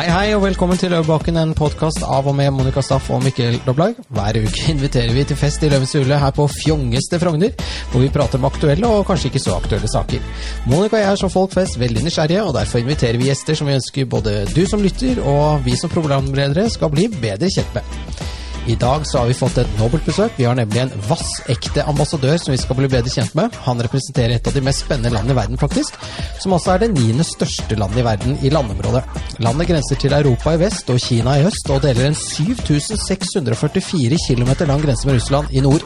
[0.00, 3.58] Hei, hei, og velkommen til Løvebakken, en podkast av og med Monica Staff og Mikkel
[3.66, 3.98] Doblaug.
[4.16, 7.52] Hver uke inviterer vi til fest i Løvens hule her på fjongeste Frogner,
[7.92, 10.24] hvor vi prater om aktuelle og kanskje ikke så aktuelle saker.
[10.72, 13.68] Monica og jeg er som folk flest veldig nysgjerrige, og derfor inviterer vi gjester som
[13.68, 18.29] vi ønsker både du som lytter og vi som programledere skal bli bedre kjent med.
[18.68, 20.32] I dag så har vi fått et nobelt besøk.
[20.36, 23.54] Vi har nemlig en vassekte ambassadør som vi skal bli bedre kjent med.
[23.64, 25.96] Han representerer et av de mest spennende landene i verden, faktisk.
[26.42, 29.02] Som også er det niende største landet i verden i landområdet.
[29.40, 34.52] Landet grenser til Europa i vest og Kina i øst, og deler en 7644 km
[34.68, 35.82] lang grense med Russland i nord.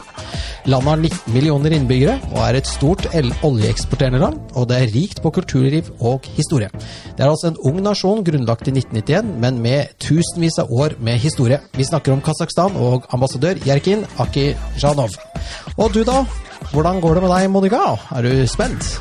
[0.65, 5.21] Landet har 19 millioner innbyggere og er et stort oljeeksporterende land, og det er rikt
[5.21, 6.69] på kulturliv og historie.
[6.73, 11.21] Det er altså en ung nasjon grunnlagt i 1991, men med tusenvis av år med
[11.21, 11.59] historie.
[11.77, 15.13] Vi snakker om Kasakhstan og ambassadør Jerkin Akizhanov.
[15.77, 16.23] Og du, da?
[16.71, 17.81] Hvordan går det med deg, Monica?
[18.15, 18.95] Er du spent?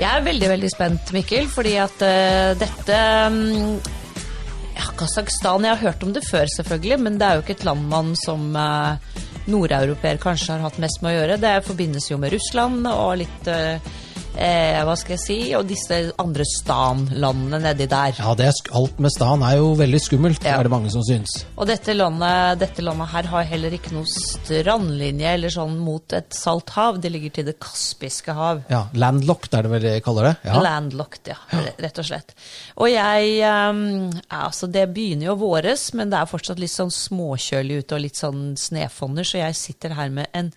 [0.00, 3.74] Jeg er veldig, veldig spent, Mikkel, fordi at uh, dette um,
[4.72, 7.66] ja, Kasakhstan Jeg har hørt om det før, selvfølgelig, men det er jo ikke et
[7.68, 8.96] land man som uh,
[9.50, 11.40] nordeuropeer kanskje har hatt mest med å gjøre.
[11.42, 13.92] Det forbindes jo med Russland og litt uh,
[14.40, 18.16] eh, hva skal jeg si, og disse andre Stan-landene nedi der.
[18.18, 20.56] Ja, det er, alt med Stan er jo veldig skummelt, ja.
[20.56, 21.42] er det mange som syns.
[21.56, 26.32] Og dette landet, dette landet her har heller ikke noe strandlinje eller sånn mot et
[26.36, 27.00] salt hav.
[27.02, 28.64] Det ligger til Det kaspiske hav.
[28.72, 30.34] Ja, Landlocked er det vel de kaller det?
[30.48, 30.58] Ja.
[30.64, 31.38] Landlocked, ja,
[31.84, 32.36] rett og slett.
[32.80, 37.82] Og jeg um, Altså, det begynner jo våres, men det er fortsatt litt sånn småkjølig
[37.82, 40.52] ute og litt sånn snøfonner, så jeg sitter her med en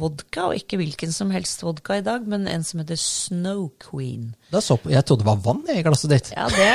[0.00, 4.32] vodka, og ikke hvilken som helst vodka i dag, men en som heter Snow Queen.
[4.50, 6.30] Så, jeg trodde det var vann i glasset ditt.
[6.34, 6.70] Ja, det,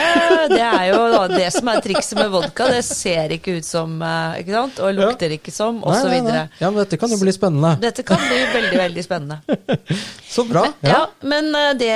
[0.53, 2.69] det er jo det som er trikset med vodka.
[2.71, 6.13] Det ser ikke ut som, eh, ikke sant, og lukter ikke som, osv.
[6.15, 7.75] Ja, men dette kan jo bli spennende.
[7.83, 9.59] Dette kan bli veldig, veldig spennende.
[10.35, 10.67] så bra.
[10.85, 10.91] Ja.
[10.93, 11.93] ja, men eh, det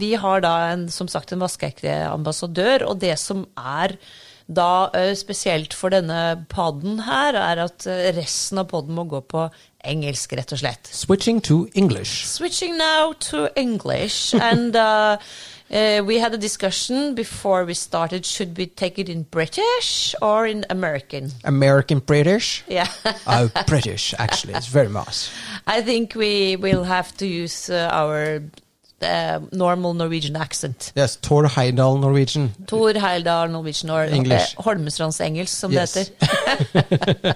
[0.00, 3.98] Vi har da en, som sagt en vaskeekte ambassadør, og det som er
[4.46, 9.48] da eh, spesielt for denne poden her, er at resten av poden må gå på
[9.86, 10.88] engelsk, rett og slett.
[10.92, 12.26] Switching to English.
[12.26, 14.34] Switching now to English.
[14.40, 15.16] and uh,
[15.70, 18.24] uh, we had a discussion before we started.
[18.26, 21.30] Should we take it in British or in American?
[21.44, 22.64] American British?
[22.68, 22.88] Yeah.
[23.26, 24.54] oh, British, actually.
[24.54, 25.30] It's very nice.
[25.66, 28.42] I think we will have to use uh, our
[29.02, 30.92] uh, normal Norwegian accent.
[30.94, 32.52] Yes, Tor Heidal Norwegian.
[32.66, 34.54] Tor Heidal Norwegian, or English.
[34.58, 35.92] Uh, Holmestrands engelsk, som yes.
[35.92, 37.34] det heter.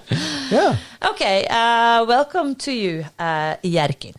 [0.51, 0.77] yeah.
[1.11, 4.15] Okay, uh, welcome to you, uh, Jerkin.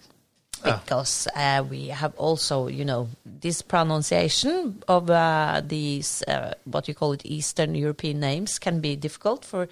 [0.63, 6.23] Because uh, we have also, you know, this pronunciation of uh, these,
[6.65, 9.67] what you call it, Eastern European names can be difficult for,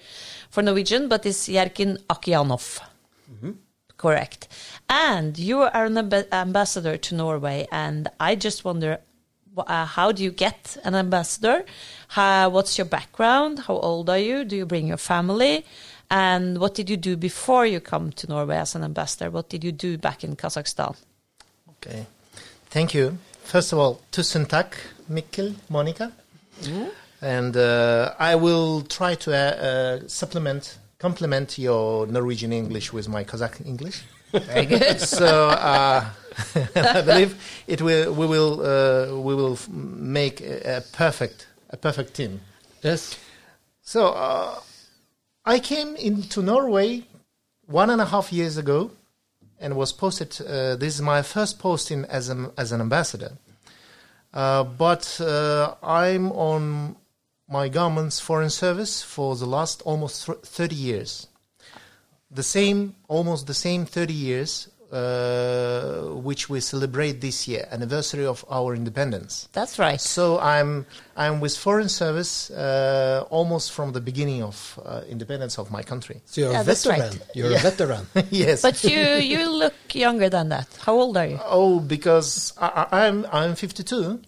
[0.50, 2.80] for Norwegian, but it's Jerkin Akianov.
[3.30, 3.69] Mm -hmm.
[4.00, 4.48] Correct.
[4.88, 8.98] And you are an amb ambassador to Norway, and I just wonder
[9.58, 11.66] uh, how do you get an ambassador?
[12.08, 13.58] How, what's your background?
[13.58, 14.46] How old are you?
[14.46, 15.66] Do you bring your family?
[16.10, 19.30] And what did you do before you come to Norway as an ambassador?
[19.30, 20.96] What did you do back in Kazakhstan?
[21.76, 22.06] Okay,
[22.70, 23.18] thank you.
[23.44, 24.78] First of all, tusen tak,
[25.10, 26.10] Mikkel, Monica.
[26.62, 26.90] Mm.
[27.20, 33.24] And uh, I will try to uh, uh supplement complement your Norwegian English with my
[33.24, 34.04] Kazakh English.
[34.32, 35.00] Very good.
[35.00, 36.04] so uh,
[36.76, 37.34] I believe
[37.66, 38.14] it will.
[38.14, 38.60] We will.
[38.60, 42.40] Uh, we will make a, a, perfect a perfect team.
[42.82, 43.18] Yes.
[43.82, 44.60] So uh,
[45.44, 47.02] I came into Norway
[47.66, 48.92] one and a half years ago,
[49.58, 50.40] and was posted.
[50.40, 53.32] Uh, this is my first posting as an as an ambassador.
[54.32, 56.94] Uh, but uh, I'm on
[57.50, 61.26] my government's foreign service for the last almost 30 years.
[62.30, 68.44] The same, almost the same 30 years, uh, which we celebrate this year, anniversary of
[68.48, 69.48] our independence.
[69.52, 70.00] That's right.
[70.00, 75.70] So I'm I'm with foreign service uh, almost from the beginning of uh, independence of
[75.70, 76.22] my country.
[76.26, 77.00] So you're yeah, a veteran.
[77.00, 77.26] Right.
[77.34, 77.58] You're yeah.
[77.58, 78.06] a veteran.
[78.30, 78.62] yes.
[78.62, 80.68] But you you look younger than that.
[80.80, 81.38] How old are you?
[81.44, 84.20] Oh, because I, am I'm, I'm 52.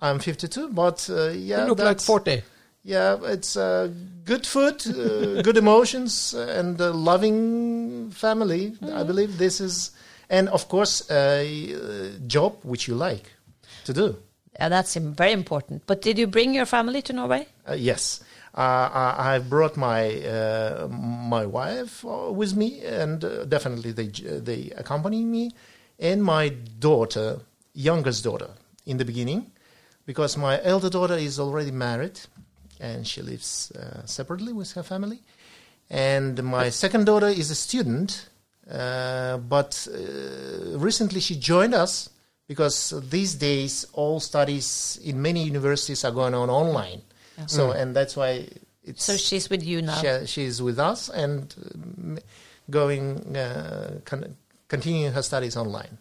[0.00, 2.42] I'm 52, but uh, yeah, you look like 40
[2.84, 3.90] yeah, it's uh,
[4.24, 8.70] good food, uh, good emotions, and a loving family.
[8.70, 8.96] Mm-hmm.
[8.96, 9.92] I believe this is,
[10.28, 13.30] and of course, a job which you like
[13.84, 14.16] to do.
[14.58, 15.82] Yeah, that's very important.
[15.86, 17.46] But did you bring your family to Norway?
[17.68, 18.20] Uh, yes.
[18.54, 25.24] Uh, I, brought my uh, my wife uh, with me, and definitely they they accompany
[25.24, 25.52] me,
[25.98, 27.40] and my daughter,
[27.72, 28.50] youngest daughter,
[28.84, 29.50] in the beginning,
[30.04, 32.20] because my elder daughter is already married,
[32.82, 35.20] and she lives uh, separately with her family.
[35.88, 38.28] And my second daughter is a student,
[38.70, 42.10] uh, but uh, recently she joined us
[42.48, 47.02] because these days all studies in many universities are going on online.
[47.46, 48.46] So, and that's why
[48.84, 50.00] it's So she's with you now.
[50.00, 52.18] she, she's with us and um,
[52.70, 54.36] going uh, con-
[54.68, 55.98] continuing her studies online.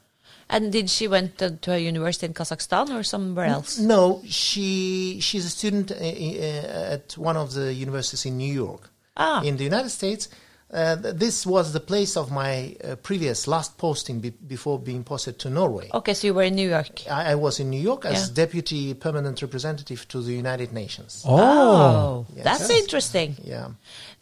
[0.54, 3.80] And did she went to, to a university in Kazakhstan or somewhere else?
[3.80, 8.90] No, she she's a student uh, uh, at one of the universities in New York.
[9.16, 9.42] Ah.
[9.44, 10.28] In the United States,
[10.74, 15.38] uh, this was the place of my uh, previous last posting be- before being posted
[15.40, 15.90] to Norway.
[15.94, 17.02] Okay, so you were in New York.
[17.10, 18.36] I, I was in New York as Yeah.
[18.46, 21.24] deputy permanent representative to the United Nations.
[21.26, 22.44] Oh, Yes.
[22.44, 22.80] that's Yes.
[22.84, 23.36] interesting.
[23.44, 23.68] Yeah.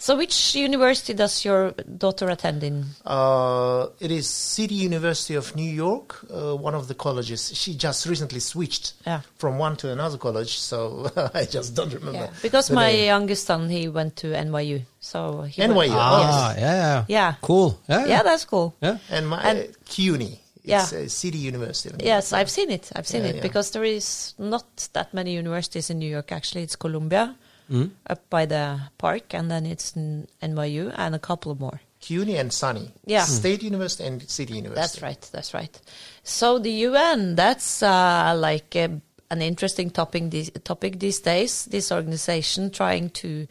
[0.01, 2.85] So, which university does your daughter attend in?
[3.05, 7.51] Uh, it is City University of New York, uh, one of the colleges.
[7.53, 9.21] She just recently switched Yeah.
[9.37, 12.29] from one to another college, so I just don't remember.
[12.41, 13.05] Because my name.
[13.07, 14.83] youngest son, he went to NYU.
[15.01, 16.59] So he NYU, Went, ah, yes.
[16.61, 17.33] yeah, yeah, Yeah.
[17.41, 17.77] cool.
[17.89, 18.73] Yeah, Yeah, that's cool.
[18.81, 18.99] yeah.
[19.09, 20.39] and my And- uh, CUNY.
[20.63, 20.83] Yeah.
[20.83, 21.89] It's uh, City University.
[21.89, 22.89] of New Yes, I've seen it.
[22.95, 23.41] I've seen Yeah, it yeah.
[23.41, 24.63] because there is not
[24.93, 26.31] that many universities in New York.
[26.31, 27.35] Actually, it's Columbia
[27.69, 27.91] Mm.
[28.07, 31.81] up by the park, and then it's NYU and a couple more.
[32.01, 32.91] CUNY and SUNY.
[33.05, 33.23] Yeah.
[33.23, 34.81] State University and City University.
[34.81, 35.29] That's right.
[35.31, 35.81] That's right.
[36.23, 41.65] So the UN, that's uh, like a, an interesting topic these, topic these days.
[41.65, 43.47] This organization trying to,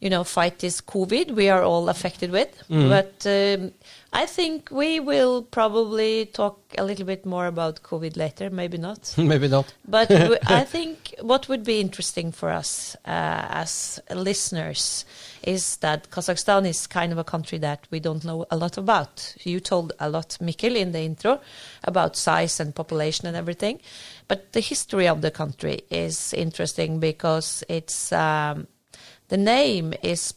[0.00, 2.62] you know, fight this COVID we are all affected with.
[2.68, 3.72] But um,
[4.12, 8.50] I think we will probably talk a little bit more about COVID later.
[8.50, 9.14] Maybe not.
[9.18, 9.72] Maybe not.
[9.86, 10.10] But
[10.50, 15.06] I think what would be interesting for us uh, as listeners
[15.42, 19.34] is that Kazakhstan is kind of a country that we don't know a lot about.
[19.44, 21.40] You told a lot, Mikkel, in the intro
[21.84, 23.80] about size and population and everything.
[24.28, 28.66] But the history of the country is interesting because it's um,
[29.28, 30.34] the name is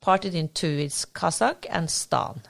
[0.00, 0.68] parted in two.
[0.68, 2.42] It's Kazakh and Stan.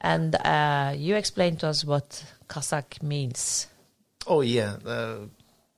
[0.00, 3.66] And uh, you explain to us what Kazakh means.
[4.26, 4.76] Oh yeah.
[4.84, 5.16] Uh,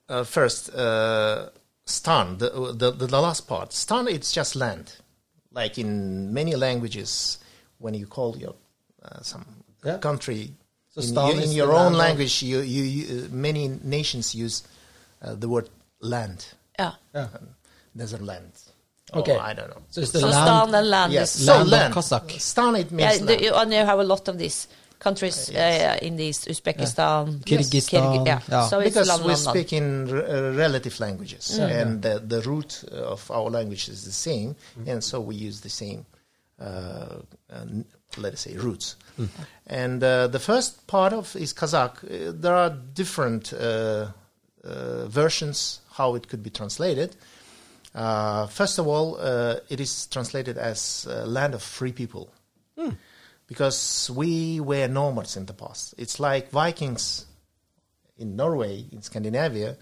[0.08, 1.50] uh, first, uh,
[1.84, 2.38] stan.
[2.38, 3.72] The, the the the last part.
[3.72, 4.08] Stan.
[4.08, 4.96] It's just land.
[5.52, 7.38] Like in many languages,
[7.78, 8.54] when you call your
[9.02, 9.44] uh, some
[9.84, 9.98] Yeah.
[9.98, 10.50] country
[10.90, 14.62] So in, stan your- in your own language, you, you, you uh, many nations use
[15.22, 15.68] uh, the word
[16.00, 16.46] land.
[16.78, 16.92] Yeah.
[17.14, 17.28] Yeah.
[17.94, 18.52] Netherland.
[19.14, 19.36] Okay.
[19.36, 19.82] Or I don't know.
[19.90, 20.46] So it's the So land.
[20.68, 21.94] Stan and land Yes, is so Land of land.
[21.94, 22.40] Kazakh.
[22.40, 23.40] Stan it Yeah, means the, land.
[23.40, 24.66] you, and you have a lot of these
[24.98, 26.02] countries Yes.
[26.02, 28.40] uh, in these Uzbekistan, Kyrgyzstan, Kyrgy- yeah.
[28.50, 28.66] yeah.
[28.68, 29.56] So it's because land, we land, land.
[29.56, 31.66] speak in r- uh, relative languages, Yeah.
[31.68, 34.56] and the, the root of our language is the same,
[34.86, 36.04] and so we use the same,
[36.60, 37.64] uh, uh,
[38.16, 38.96] let us say, roots.
[39.66, 42.02] And uh, the first part of is Kazakh.
[42.04, 44.08] Uh, there are different uh,
[44.64, 47.14] uh, versions how it could be translated.
[47.96, 52.30] Uh, first of all, uh, it is translated as uh, land of free people
[53.46, 55.94] because we were nomads in the past.
[55.96, 57.24] It's like Vikings
[58.18, 59.76] in Norway, in Scandinavia,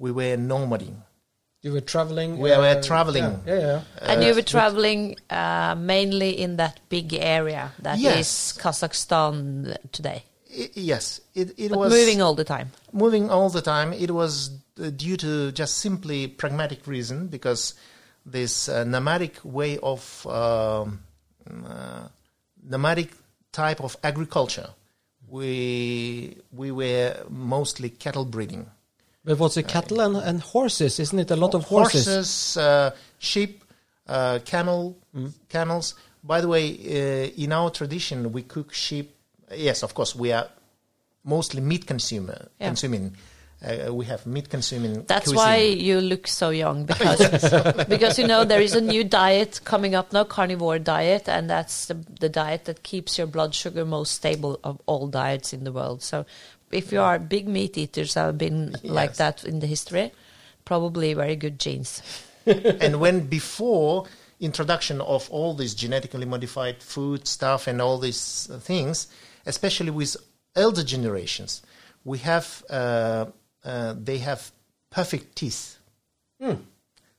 [0.00, 0.96] we were nomading.
[1.62, 2.38] You were traveling.
[2.38, 3.42] We were uh, traveling.
[3.46, 3.82] Yeah, yeah.
[4.00, 4.12] yeah.
[4.12, 8.56] and you Uh, were traveling uh, mainly in that big area that is Yes.
[8.58, 12.70] Kazakhstan today, I- yes, it, it but was moving all the time.
[12.92, 13.92] moving all the time.
[13.92, 14.50] It was
[14.82, 17.74] uh, due to just simply pragmatic reason because
[18.26, 21.00] this uh, nomadic way of um,
[21.66, 22.08] uh,
[22.68, 23.12] nomadic
[23.52, 24.70] type of agriculture.
[25.28, 28.66] We we were mostly cattle breeding.
[29.24, 30.98] But what's it cattle and, and horses?
[30.98, 32.06] Isn't it a lot of horses?
[32.06, 33.62] horses, uh, sheep,
[34.08, 34.96] uh, camel,
[35.48, 35.94] camels.
[36.24, 39.14] By the way, uh, in our tradition, we cook sheep.
[39.54, 40.48] Yes, of course, we are
[41.24, 42.68] mostly meat consumer Yeah.
[42.68, 43.16] consuming.
[43.62, 45.04] Uh, we have meat consuming.
[45.04, 45.36] That's cuisine.
[45.36, 47.20] why you look so young because
[47.88, 51.86] because you know there is a new diet coming up now, carnivore diet, and that's
[51.86, 55.72] the, the diet that keeps your blood sugar most stable of all diets in the
[55.72, 56.02] world.
[56.02, 56.24] So,
[56.70, 60.12] if you are big meat eaters, have been like that in the history,
[60.64, 62.02] probably very good genes.
[62.46, 64.06] and when before
[64.40, 69.06] introduction of all these genetically modified food stuff and all these uh, things,
[69.50, 70.16] especially with
[70.54, 71.62] elder generations,
[72.04, 73.26] we have uh,
[73.64, 74.50] uh, they have
[74.90, 75.76] perfect teeth.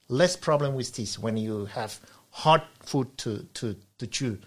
[0.09, 1.99] Less problem with teeth when you have
[2.31, 4.37] hard food to to to chew.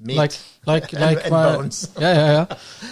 [0.00, 0.16] Meat.
[0.16, 0.34] Like
[0.66, 1.88] like and, like and my- bones.
[1.98, 2.46] yeah yeah yeah.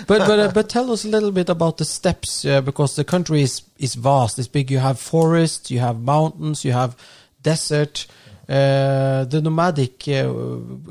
[0.06, 3.04] But but uh, but tell us a little bit about the steps uh, because the
[3.04, 4.38] country is is vast.
[4.38, 4.70] It's big.
[4.70, 6.96] You have forests you have mountains you have
[7.42, 8.06] desert
[8.48, 10.32] uh, the nomadic uh,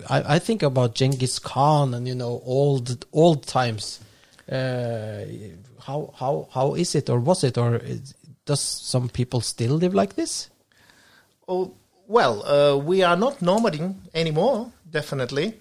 [0.10, 4.00] I, I think about Genghis Khan and you know old old times
[4.52, 5.22] uh,
[5.82, 8.14] how how how is it or was it or is,
[8.46, 10.50] does some people still live like this
[11.48, 11.74] Oh,
[12.08, 15.60] well, uh, we are not nomading anymore, definitely.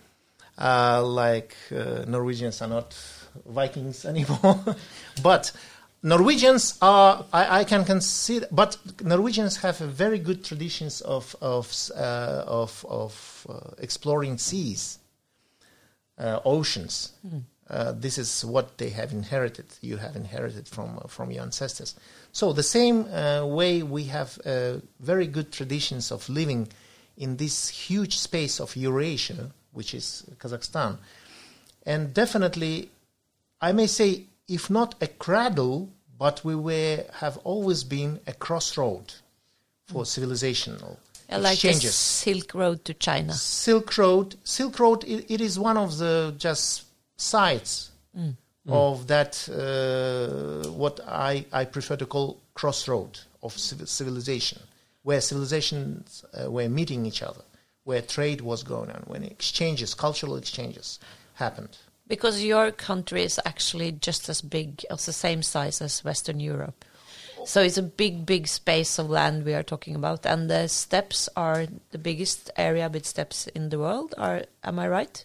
[0.59, 2.97] Uh, like uh, Norwegians are not
[3.47, 4.61] Vikings anymore.
[5.23, 5.53] but
[6.05, 11.73] Norwegians are, I, I can consider, but Norwegians have a very good traditions of of
[11.97, 14.99] uh, of, of uh, exploring seas,
[16.19, 17.13] uh, oceans.
[17.71, 19.65] Uh, this is what they have inherited.
[19.81, 21.95] You have inherited from uh, from your ancestors.
[22.33, 26.69] So the same uh, way we have uh, very good traditions of living
[27.17, 30.99] in this huge space of Eurasia, which is Kazakhstan,
[31.87, 32.91] and definitely,
[33.63, 39.13] I may say, if not a cradle, but we were have always been a crossroad
[39.87, 40.97] for civilizational
[41.29, 41.95] Yeah, like the exchanges.
[41.95, 43.33] Silk Road to China.
[43.33, 44.37] Silk Road.
[44.45, 45.05] Silk Road.
[45.05, 46.85] It, it is one of the just
[47.17, 47.91] sites
[48.69, 49.49] of that.
[49.49, 54.61] Uh, what I I prefer to call crossroad of civ- civilization,
[55.03, 57.43] where civilizations uh, were meeting each other,
[57.85, 60.99] where trade was going on, when exchanges, cultural exchanges,
[61.35, 61.77] happened.
[62.07, 66.85] Because your country is actually just as big, as the same size as Western Europe.
[67.47, 71.29] So it's a big, big space of land we are talking about, and the steppes
[71.37, 74.15] are the biggest area with steppes in the world.
[74.17, 75.25] Are am I right?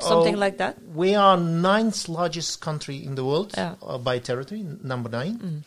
[0.00, 0.76] Something Oh, like that.
[0.94, 3.74] We are ninth largest country in the world Yeah.
[3.82, 5.64] uh, by territory, number nine.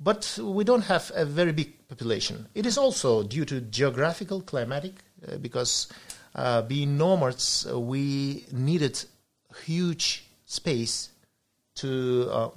[0.00, 2.48] But we don't have a very big population.
[2.54, 4.94] It is also due to geographical, climatic,
[5.26, 5.86] uh, because
[6.34, 9.04] uh, being nomads, uh, we needed
[9.64, 11.10] huge space
[11.76, 12.50] to uh,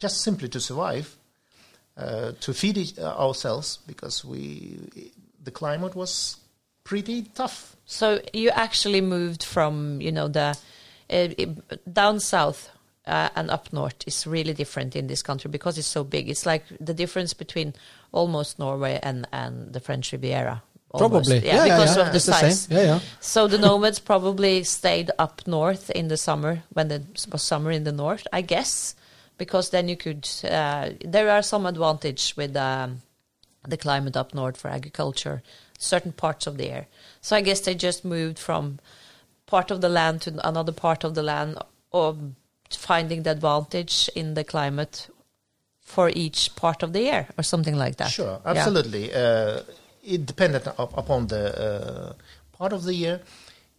[0.00, 1.16] just simply to survive,
[1.96, 4.78] uh, to feed each, uh, ourselves, because we
[5.44, 6.36] the climate was
[6.84, 7.76] pretty tough.
[7.84, 10.56] So you actually moved from you know the
[11.10, 11.28] uh,
[11.92, 12.70] down south
[13.06, 16.28] uh, and up north is really different in this country because it's so big.
[16.28, 17.74] It's like the difference between
[18.12, 20.62] almost Norway and and the French Riviera.
[20.90, 21.28] Almost.
[21.28, 21.46] Probably.
[21.46, 22.02] yeah, Yeah, yeah, because yeah.
[22.06, 22.50] of the It's the same.
[22.50, 22.68] size.
[22.70, 23.00] Yeah, yeah.
[23.20, 27.84] So the nomads probably stayed up north in the summer when it was summer in
[27.84, 28.94] the north, I guess,
[29.38, 30.28] because then you could.
[30.44, 33.02] Uh, there are some advantage with um,
[33.68, 35.42] the climate up north for agriculture,
[35.78, 36.86] certain parts of the year.
[37.20, 38.78] So I guess they just moved from
[39.46, 41.58] part of the land to another part of the land,
[41.90, 42.16] or
[42.70, 45.08] finding the advantage in the climate
[45.80, 48.10] for each part of the year, or something like that.
[48.10, 48.50] Sure, Yeah.
[48.52, 49.12] absolutely.
[49.14, 49.60] Uh,
[50.06, 52.12] it depended up, upon the uh,
[52.56, 53.20] part of the year,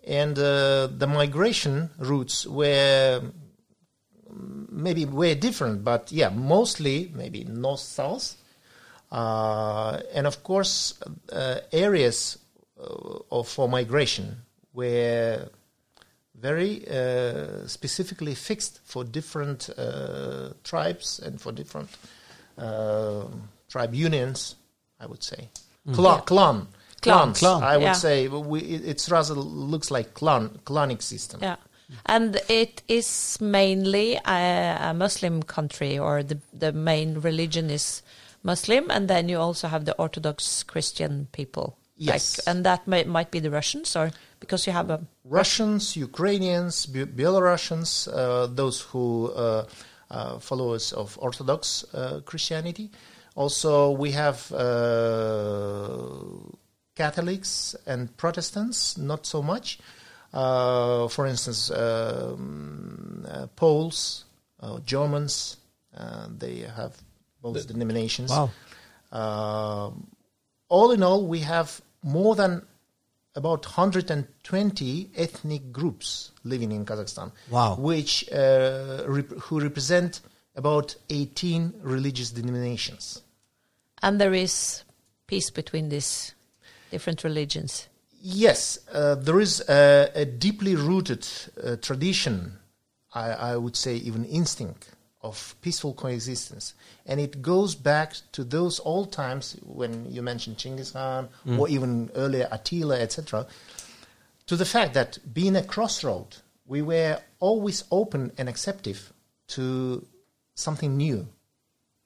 [0.05, 3.22] and uh, the migration routes were
[4.31, 8.36] mm, maybe were different, but yeah, mostly maybe north south,
[9.12, 10.93] uh, and of course
[11.72, 12.38] areas
[13.31, 14.38] of for migration
[14.74, 15.50] were
[16.39, 21.89] very uh, specifically fixed for different uh, tribes and for different
[22.57, 23.24] uh,
[23.69, 24.55] tribe unions,
[25.00, 25.50] I would say.
[25.94, 26.67] Clan, clan,
[27.01, 27.17] Clan.
[27.34, 27.63] clans, Clan.
[27.63, 27.94] I would Yeah.
[27.94, 28.27] say.
[28.27, 31.39] We, it, it's rather looks like clan, clanic system.
[31.41, 31.56] Yeah.
[32.06, 38.01] And it is mainly a, a Muslim country, or the, the main religion is
[38.44, 41.77] Muslim, and then you also have the Orthodox Christian people.
[41.96, 42.38] Yes.
[42.39, 45.00] Like, and that may, might be the Russians, or because you have a.
[45.24, 49.65] Russians, Ukrainians, Be- Belarusians, uh, those who uh,
[50.12, 52.91] uh, followers of Orthodox uh, Christianity.
[53.38, 56.10] Also, we have uh,
[56.96, 59.79] Catholics and Protestants, not so much.
[60.34, 64.25] Uh, for instance, um, uh, Poles,
[64.60, 65.58] uh, Germans,
[65.96, 66.98] uh, they have
[67.41, 68.32] both denominations.
[68.32, 68.50] Wow.
[69.12, 70.08] Um
[70.70, 72.62] all in all, we have more than
[73.36, 77.32] about 120 ethnic groups living in Kazakhstan.
[77.50, 77.75] Wow.
[77.75, 80.22] Which uh, rep- who represent
[80.56, 83.22] about 18 religious denominations.
[84.01, 84.83] And there is
[85.27, 86.33] peace between these
[86.91, 87.87] different religions.
[88.21, 91.27] Yes, uh, there is a, a deeply rooted
[91.63, 92.53] uh, tradition,
[93.13, 96.73] I, I would say even instinct, of peaceful coexistence.
[97.05, 102.09] And it goes back to those old times when you mentioned Genghis Khan or even
[102.15, 103.47] earlier Attila, etc.,
[104.47, 109.11] to the fact that being a crossroad, we were always open and acceptive
[109.47, 110.05] to
[110.55, 111.27] something new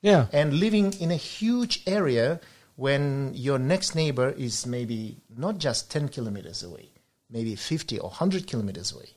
[0.02, 0.28] Yeah.
[0.32, 2.40] and living in a huge area
[2.76, 6.90] when your next neighbor is maybe not just 10 kilometers away,
[7.30, 9.10] maybe 50 or 100 kilometers away.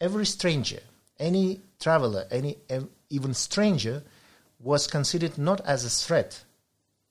[0.00, 0.80] Every stranger,
[1.18, 2.58] any traveler, any
[3.10, 4.02] even stranger
[4.60, 6.44] was considered not as a threat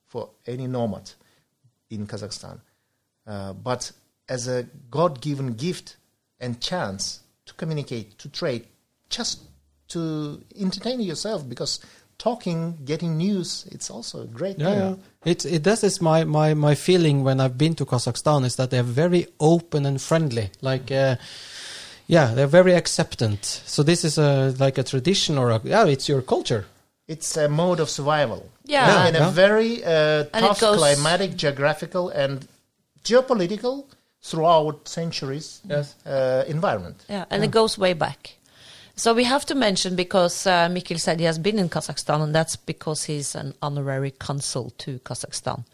[0.08, 1.12] for any nomad
[1.90, 2.60] in Kazakhstan,
[3.28, 3.92] uh, but
[4.30, 5.98] as a God given gift
[6.40, 8.68] and chance to communicate, to trade,
[9.10, 9.42] just
[9.90, 11.80] to entertain yourself because
[12.24, 14.80] talking, getting news, it's also a great Yeah, thing.
[14.80, 15.32] yeah.
[15.32, 18.70] It it that is my, my my feeling when I've been to Kazakhstan is that
[18.70, 20.50] they're very open and friendly.
[20.62, 21.16] Like, uh,
[22.08, 23.46] yeah, they're very acceptant.
[23.66, 26.64] So this is a like a tradition or a yeah, it's your culture.
[27.08, 28.42] it's a mode of survival.
[28.66, 28.88] Yeah.
[28.88, 29.28] Yeah, in yeah.
[29.28, 32.48] a very uh, tough goes- climatic, geographical, and
[33.04, 33.86] geopolitical
[34.22, 35.96] throughout centuries Yes.
[36.06, 36.98] uh, environment.
[37.10, 38.36] Yeah, and it goes way back.
[39.02, 42.36] So we have to mention because uh, Mikkel said he has been in Kazakhstan, and
[42.36, 45.66] that's because he's an honorary consul to Kazakhstan.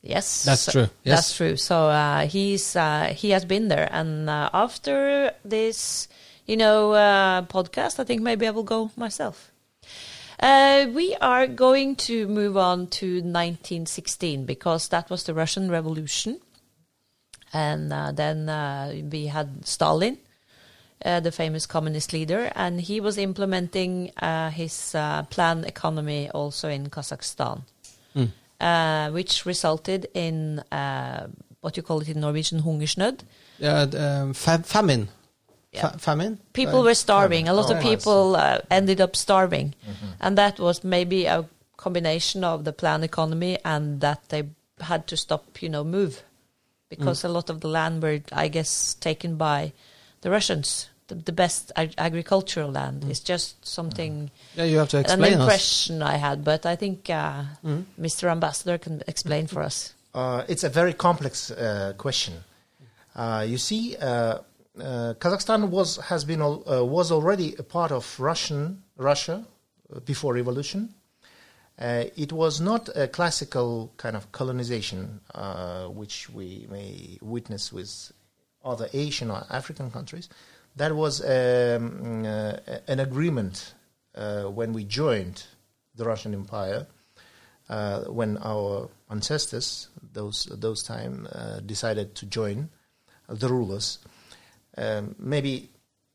[0.00, 1.16] Yes, That's so- true, yes.
[1.16, 1.56] That's true.
[1.56, 6.08] So uh, he's uh, he has been there, and uh, after this,
[6.46, 9.52] you know, uh, podcast, I think maybe I will go myself.
[10.38, 16.40] Uh, we are going to move on to 1916 because that was the Russian Revolution,
[17.52, 20.16] and uh, then uh, we had Stalin,
[21.04, 26.68] uh, the famous communist leader, and he was implementing uh, his uh, planned economy also
[26.68, 27.62] in Kazakhstan,
[28.60, 31.26] uh, which resulted in uh,
[31.60, 33.20] what you call it in Norwegian hungersnød.
[33.58, 35.08] Yeah, um, fa- famine.
[35.72, 35.90] Yeah.
[35.90, 36.38] Fa- famine?
[36.52, 37.48] People were starving.
[37.48, 39.74] A lot Oh, of people uh, ended up starving,
[40.20, 41.44] and that was maybe a
[41.76, 44.42] combination of the planned economy and that they
[44.80, 46.22] had to stop, you know, move,
[46.88, 49.72] because a lot of the land were, I guess, taken by
[50.22, 50.88] the Russians.
[51.08, 55.34] The, the best ag- agricultural land is just something Yeah, you have to an explain
[55.34, 55.40] us.
[55.40, 57.42] impression I had, but I think uh,
[58.00, 58.30] Mr.
[58.30, 59.92] Ambassador can explain for us.
[60.14, 62.34] Uh, it's a very complex uh, question.
[63.16, 64.04] Uh, you see, uh,
[64.78, 69.42] uh, Kazakhstan was has been al- uh, was already a part of Russian Russia
[69.92, 70.94] uh, before revolution.
[71.76, 78.12] Uh, it was not a classical kind of colonization, uh, which we may witness with
[78.64, 80.28] other Asian or African countries.
[80.76, 82.52] That was um, uh,
[82.86, 83.74] an agreement
[84.14, 85.44] uh, when we joined
[85.96, 86.86] the Russian Empire
[87.68, 92.68] uh, when our ancestors, those those time, uh, decided to join
[93.28, 93.98] the rulers.
[94.76, 95.70] Um, maybe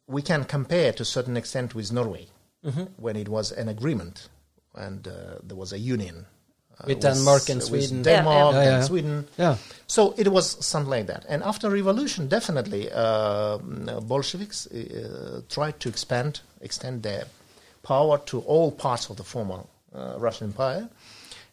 [0.08, 2.28] we can compare to a certain extent with Norway,
[2.98, 4.30] when it was an agreement
[4.74, 6.26] and uh, there was a union
[6.86, 8.04] With Denmark and with Sweden.
[8.04, 8.62] Denmark Yeah, yeah.
[8.62, 8.84] and Yeah, yeah.
[8.84, 9.28] Sweden.
[9.38, 9.58] Yeah.
[9.88, 11.26] So it was something like that.
[11.30, 13.58] And after revolution, definitely uh,
[14.02, 17.26] Bolsheviks uh, tried to expand, extend their
[17.84, 19.60] power to all parts of the former
[19.94, 20.90] uh, Russian Empire,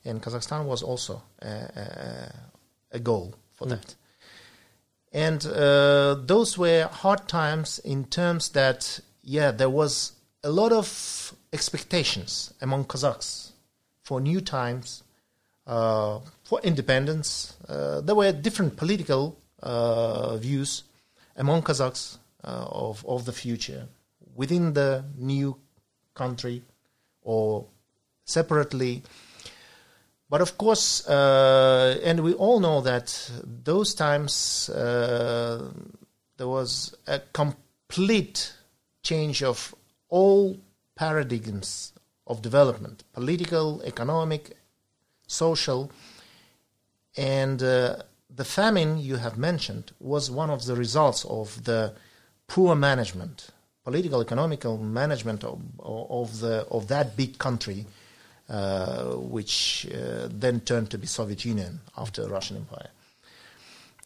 [0.04, 2.28] and Kazakhstan was also uh, uh,
[2.90, 3.94] a goal for that.
[5.12, 11.34] And uh, those were hard times in terms that, yeah, there was a lot of
[11.52, 13.52] expectations among Kazakhs
[14.02, 15.01] for new times, uh,
[16.44, 17.54] for independence.
[17.68, 20.84] Uh, there were different political uh, views
[21.36, 23.86] among Kazakhs uh, of, of the future
[24.34, 25.56] within the new
[26.14, 26.62] country
[27.22, 27.66] or
[28.24, 29.02] separately.
[30.28, 35.70] But of course, uh, and we all know that those times uh,
[36.38, 38.54] there was a complete
[39.02, 39.74] change of
[40.08, 40.56] all
[40.96, 41.92] paradigms
[42.26, 44.56] of development political, economic,
[45.32, 45.90] social.
[47.16, 47.96] And uh,
[48.34, 51.94] the famine you have mentioned was one of the results of the
[52.46, 53.48] poor management,
[53.84, 57.86] political, economical management of, of, the, of that big country
[58.48, 62.90] uh, which uh, then turned to be Soviet Union after Russian Empire.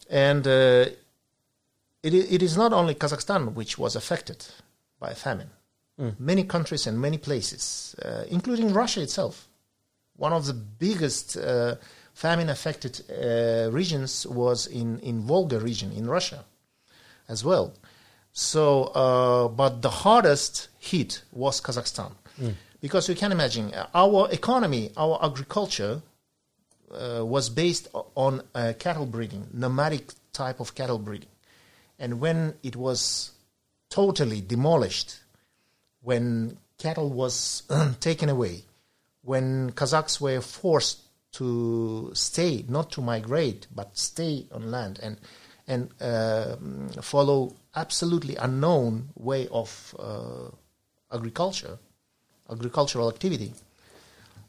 [0.09, 0.87] And uh,
[2.03, 4.47] it, it is not only Kazakhstan which was affected
[5.01, 5.51] by famine.
[6.19, 9.49] Many countries and many places, uh, including Russia itself,
[10.16, 11.76] one of the biggest uh,
[12.14, 16.44] famine-affected uh, regions was in, in Volga region in Russia
[17.29, 17.74] as well.
[18.33, 22.12] So, uh, but the hardest hit was Kazakhstan.
[22.81, 26.02] Because you can imagine, our economy, our agriculture
[26.92, 31.31] uh, was based on uh, cattle breeding, nomadic type of cattle breeding.
[31.98, 33.33] And when it was
[33.88, 35.18] totally demolished,
[36.02, 37.62] when cattle was
[38.00, 38.64] taken away,
[39.27, 41.01] when Kazakhs were forced
[41.33, 45.19] to stay, not to migrate, but stay on land and
[45.69, 50.49] and um follow absolutely unknown way of uh,
[51.12, 51.79] agriculture,
[52.51, 53.53] agricultural activity,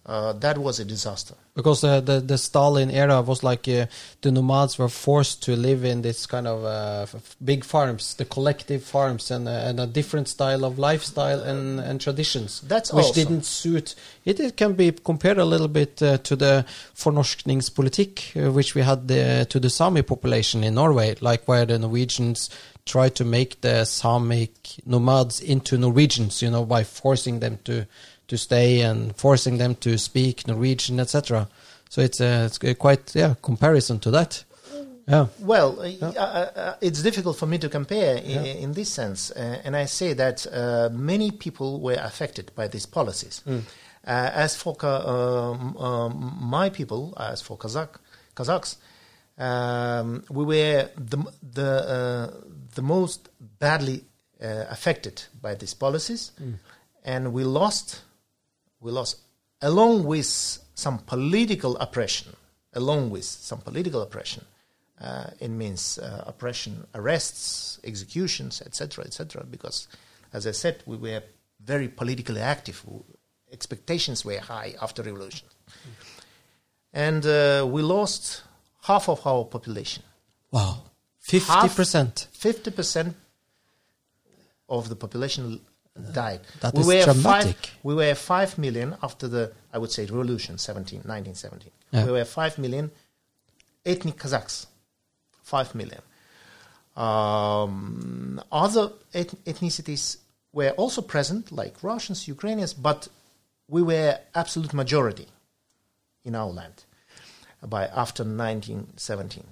[0.08, 1.36] uh, that was a disaster.
[1.54, 3.88] Because uh, the the Stalin era was like uh,
[4.22, 7.06] the nomads were forced to live in this kind of uh,
[7.43, 12.00] big farms, the collective farms, and, uh, and a different style of lifestyle and, and
[12.00, 12.62] traditions.
[12.62, 13.24] That's which awesome.
[13.24, 13.96] didn't suit.
[14.24, 16.65] It, it can be compared a little bit uh, to the
[16.96, 21.80] fornorskningspolitikk uh, which we had uh, to the Sami population in Norway, like where the
[21.80, 22.50] Norwegians
[22.86, 27.86] tried to make the Samic nomads into Norwegians, you know, by forcing them to
[28.28, 31.48] to stay and forcing them to speak Norwegian, etc.
[31.90, 34.44] So it's uh, it's quite yeah comparison to that.
[35.10, 35.28] Yeah.
[35.40, 38.63] Well, uh, uh, uh, it's difficult for me to compare in, Yeah.
[38.63, 42.86] in this sense, uh, and I say that uh, many people were affected by these
[42.86, 43.42] policies.
[43.48, 43.62] Mm.
[44.06, 47.96] Uh, as for um, um, my people, as for Kazakh
[48.36, 48.76] Kazakhs,
[49.38, 51.18] um, we were the
[51.54, 52.32] the uh,
[52.76, 54.04] the most badly
[54.44, 56.32] uh, affected by these policies,
[57.06, 58.02] and we lost
[58.88, 59.17] we lost
[59.62, 60.28] along with
[60.73, 62.34] some political oppression,
[62.73, 64.45] along with some political oppression.
[65.02, 69.43] Uh, it means uh, oppression, arrests, executions, etc., etc.
[69.43, 69.89] Because,
[70.32, 71.21] as I said, we were
[71.60, 72.84] very politically active.
[73.52, 75.47] Expectations were high after revolution,
[76.93, 78.43] and uh, we lost
[78.84, 80.04] half of our population.
[80.50, 80.84] Wow.
[81.21, 82.28] 50%.
[82.32, 83.15] Fifty percent
[84.69, 85.60] of the population
[86.13, 86.41] died.
[86.62, 87.55] That we were dramatic.
[87.57, 91.71] Five, we were five million after the, I would say, revolution, 17, 1917.
[91.91, 92.05] Yeah.
[92.05, 92.91] We were five million
[93.86, 94.67] ethnic Kazakhs.
[95.43, 96.01] Five million.
[96.95, 100.17] Um, other eth- ethnicities
[100.51, 103.07] were also present, like Russians, Ukrainians, but
[103.67, 105.27] we were absolute majority
[106.25, 106.86] in our land
[107.62, 109.43] by after 1917.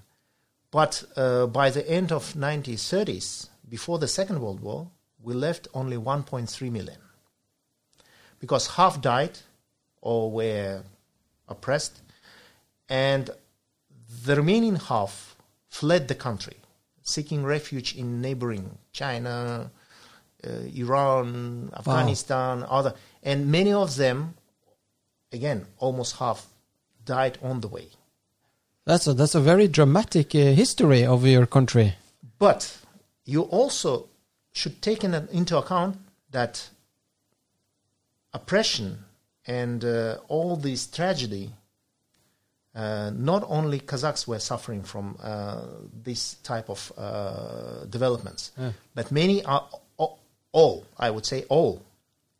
[0.71, 4.89] But uh, by the end of 1930s, before the Second World War,
[5.25, 6.99] we left only 1.3 million.
[8.39, 9.39] Because half died
[10.01, 10.83] or were
[11.47, 12.01] oppressed,
[12.87, 13.31] and
[14.25, 15.35] the remaining half
[15.67, 16.57] fled the country,
[17.01, 19.71] seeking refuge in neighboring China,
[20.45, 24.35] uh, Iran, Afghanistan, other, and many of them,
[25.31, 26.45] again, almost half,
[27.03, 27.87] died on the way.
[28.85, 31.95] That's a, that's a very dramatic uh, history of your country.
[32.37, 32.77] But
[33.25, 34.09] you also
[34.55, 35.97] should take in, into account
[36.31, 36.69] that
[38.33, 39.03] oppression
[39.45, 41.51] and uh, all this tragedy,
[42.73, 45.61] uh, not only Kazakhs were suffering from uh,
[46.03, 48.71] this type of uh, developments, Yeah.
[48.95, 50.19] but many are all,
[50.51, 51.81] all, I would say all,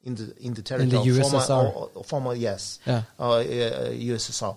[0.04, 1.76] in the in the territory the of former, USSR.
[1.76, 3.04] or- or former yes, Yeah.
[3.20, 3.42] uh, uh,
[3.92, 4.56] USSR,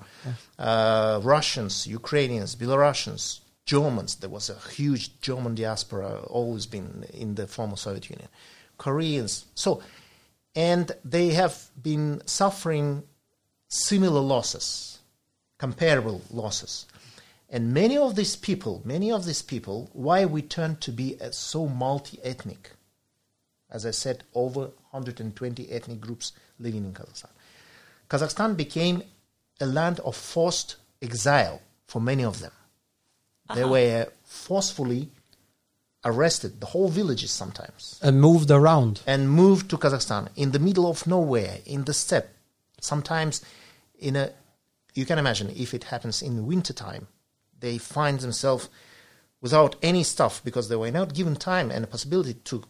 [0.59, 4.17] uh, Russians, Ukrainians, Belarusians, Germans.
[4.17, 8.29] There was a huge German diaspora, always been in the former Soviet Union.
[8.79, 9.45] Koreans.
[9.55, 9.83] So,
[10.55, 13.03] and they have been suffering
[13.69, 15.01] similar losses,
[15.59, 16.87] comparable losses.
[17.51, 21.67] And many of these people, many of these people, why we turned to be so
[21.67, 22.71] multi-ethnic,
[23.71, 24.61] as I said, over
[24.93, 27.31] 120 ethnic groups living in Kazakhstan.
[28.09, 29.03] Kazakhstan became
[29.61, 32.53] a land of forced exile for many of them.
[33.55, 33.71] They uh-huh.
[33.73, 35.09] were forcefully
[36.05, 39.01] arrested, the whole villages sometimes, And moved around.
[39.07, 42.29] and moved to Kazakhstan in the middle of nowhere, in the steppe.
[42.81, 43.43] Sometimes,
[43.99, 44.31] in a,
[44.95, 47.09] you can imagine if it happens in wintertime,
[47.59, 48.69] they find themselves
[49.41, 52.67] without any stuff because they were not given time and a possibility to, to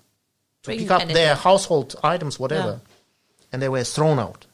[0.65, 1.15] Bring pick up anything.
[1.15, 3.45] their household items, whatever, Yeah.
[3.53, 4.47] and they were thrown out.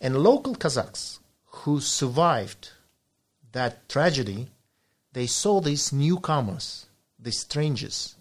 [0.00, 2.70] And local Kazakhs who survived
[3.52, 4.48] that tragedy,
[5.12, 6.86] they saw these newcomers,
[7.18, 8.16] these strangers,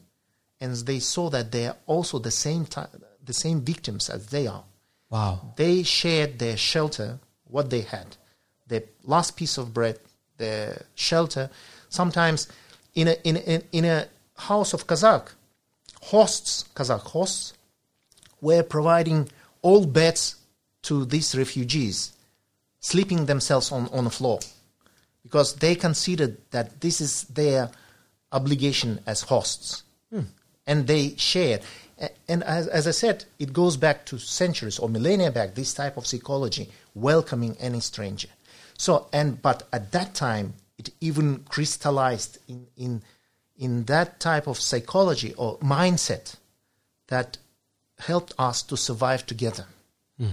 [0.60, 2.82] and they saw that they are also the same ti
[3.24, 4.64] the same victims as they are.
[5.10, 5.54] Wow.
[5.56, 8.18] They shared their shelter, what they had,
[8.68, 10.00] their last piece of bread,
[10.38, 11.50] their shelter.
[11.90, 12.48] Sometimes
[12.96, 15.30] in a in a, in a house of Kazakh
[16.02, 17.54] hosts, Kazakh hosts,
[18.42, 19.30] were providing
[19.62, 20.36] all beds
[20.84, 22.14] to these refugees,
[22.80, 24.40] sleeping themselves on, on the floor,
[25.32, 27.72] because they considered that this is their
[28.34, 29.84] obligation as hosts.
[30.12, 30.24] Hmm.
[30.68, 31.62] And they shared.
[32.28, 35.96] And as, as I said, it goes back to centuries or millennia back, this type
[35.96, 38.28] of psychology, welcoming any stranger.
[38.78, 43.02] So, and but at that time, it even crystallized in, in,
[43.58, 46.36] in that type of psychology or mindset
[47.08, 47.38] that
[48.00, 49.66] helped us to survive together.
[50.18, 50.32] Hmm.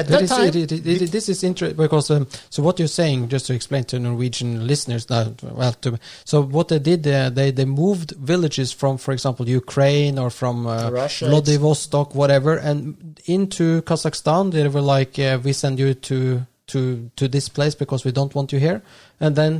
[0.00, 2.74] At That that is- time, it- it- it- this is interesting because um, so what
[2.78, 5.24] you're saying, just to explain to Norwegian listeners, now,
[5.60, 5.88] well, to,
[6.24, 10.56] so what they did, uh, they they moved villages from, for example, Ukraine or from
[10.66, 12.80] uh, Russia, Vladivostok, whatever, and
[13.36, 14.42] into Kazakhstan.
[14.52, 16.18] They were like, uh, "We send you to
[16.72, 16.80] to
[17.20, 18.80] to this place because we don't want you here,"
[19.24, 19.54] and then.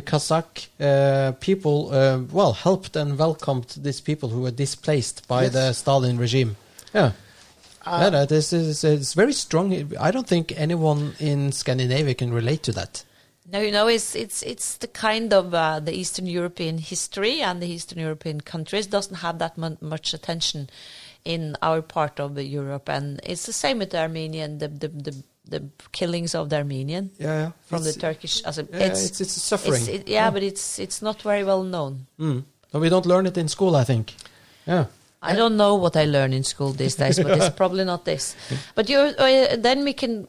[0.00, 5.42] The Kazakh uh, people, uh, well, helped and welcomed these people who were displaced by
[5.44, 5.52] Yes.
[5.56, 6.50] the Stalin regime.
[6.92, 7.10] Yeah.
[7.86, 9.72] Uh, Yeah, no, this is it's very strong.
[10.00, 13.04] I don't think anyone in Scandinavia can relate to that.
[13.52, 17.60] No, you know, it's it's it's the kind of uh, the Eastern European history and
[17.60, 20.70] the Eastern European countries doesn't have that much attention
[21.24, 25.14] in our part of Europe, and it's the same with the Armenian, the the the,
[25.50, 27.50] the killings of the Armenian Yeah, yeah.
[27.66, 28.42] from the Turkish.
[28.44, 29.82] As a, Yeah, it's, it's, suffering.
[29.82, 32.06] it's- it- yeah, but it's it's not very well known.
[32.18, 32.44] Mm.
[32.72, 34.14] So we don't learn it in school, I think.
[34.66, 34.86] Yeah.
[35.24, 38.36] I don't know what I learn in school these days, but it's probably not this.
[38.74, 40.28] But you, uh, then we can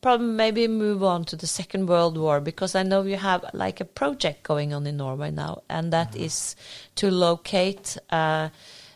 [0.00, 3.80] probably maybe move on to the Second World War because I know you have like
[3.80, 6.24] a project going on in Norway now, and that Mm-hmm.
[6.24, 6.56] is
[6.96, 7.96] to locate.
[8.10, 8.48] Uh,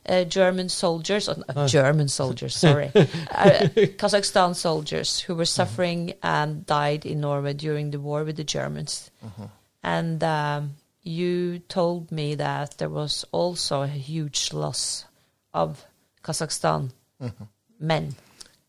[0.09, 3.69] uh, German soldiers, or uh, German soldiers, sorry, uh,
[4.01, 9.11] Kazakhstan soldiers who were suffering and died in Norway during the war with the Germans.
[9.25, 9.45] Mm-hmm.
[9.85, 10.71] And um,
[11.03, 15.05] you told me that there was also a huge loss
[15.53, 15.85] of
[16.23, 17.45] Kazakhstan Mm-hmm.
[17.79, 18.15] men.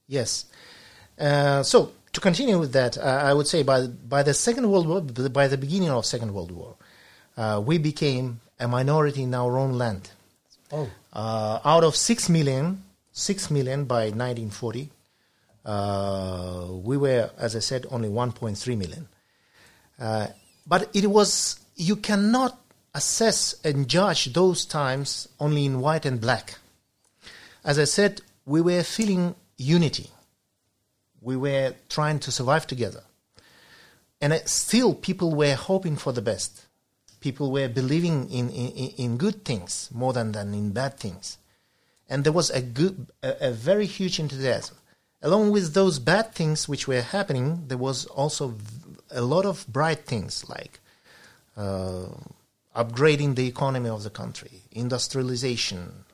[0.07, 0.43] Yes.
[1.17, 4.87] Uh, so to continue with that, uh, I would say by by the Second World
[4.87, 6.75] War, by the beginning of Second World War,
[7.37, 10.11] uh, we became a minority in our own land.
[10.71, 10.89] Oh.
[11.13, 14.89] Uh, out of six million, six million by 1940,
[15.65, 19.07] uh, we were, as I said, only 1.3 million.
[19.99, 20.27] Uh,
[20.67, 22.59] but it was you cannot
[22.93, 26.57] assess and judge those times only in white and black.
[27.63, 30.09] As I said, we were feeling unity.
[31.21, 33.03] We were trying to survive together.
[34.19, 36.65] And still, people were hoping for the best.
[37.19, 41.37] People were believing in, in, in good things more than, than in bad things.
[42.09, 44.77] And there was a, good, a, a very huge enthusiasm.
[45.21, 48.55] Along with those bad things which were happening, there was also
[49.11, 50.79] a lot of bright things like
[51.55, 52.07] uh,
[52.75, 56.05] upgrading the economy of the country, industrialization,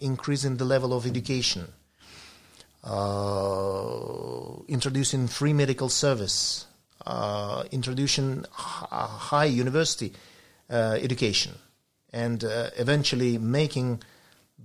[0.00, 1.72] increasing the level of education,
[2.84, 6.66] uh, introducing free medical service,
[7.06, 10.12] uh, introducing high university
[10.70, 11.52] uh, education,
[12.12, 14.02] and uh, eventually making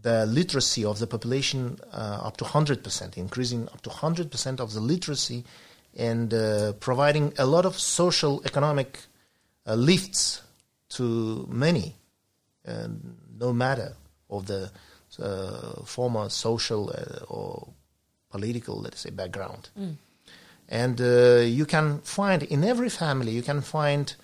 [0.02, 4.80] the literacy of the population uh, up to 100%, increasing up to 100% of the
[4.80, 5.44] literacy,
[5.96, 9.00] and uh, providing a lot of social economic
[9.66, 10.42] uh, lifts
[10.90, 11.96] to many,
[12.68, 12.88] uh,
[13.40, 13.96] no matter
[14.38, 14.72] of the
[15.20, 17.68] uh, former social uh, or
[18.32, 19.70] political, let's say, background.
[20.70, 24.16] And uh, you can find in every family, you can find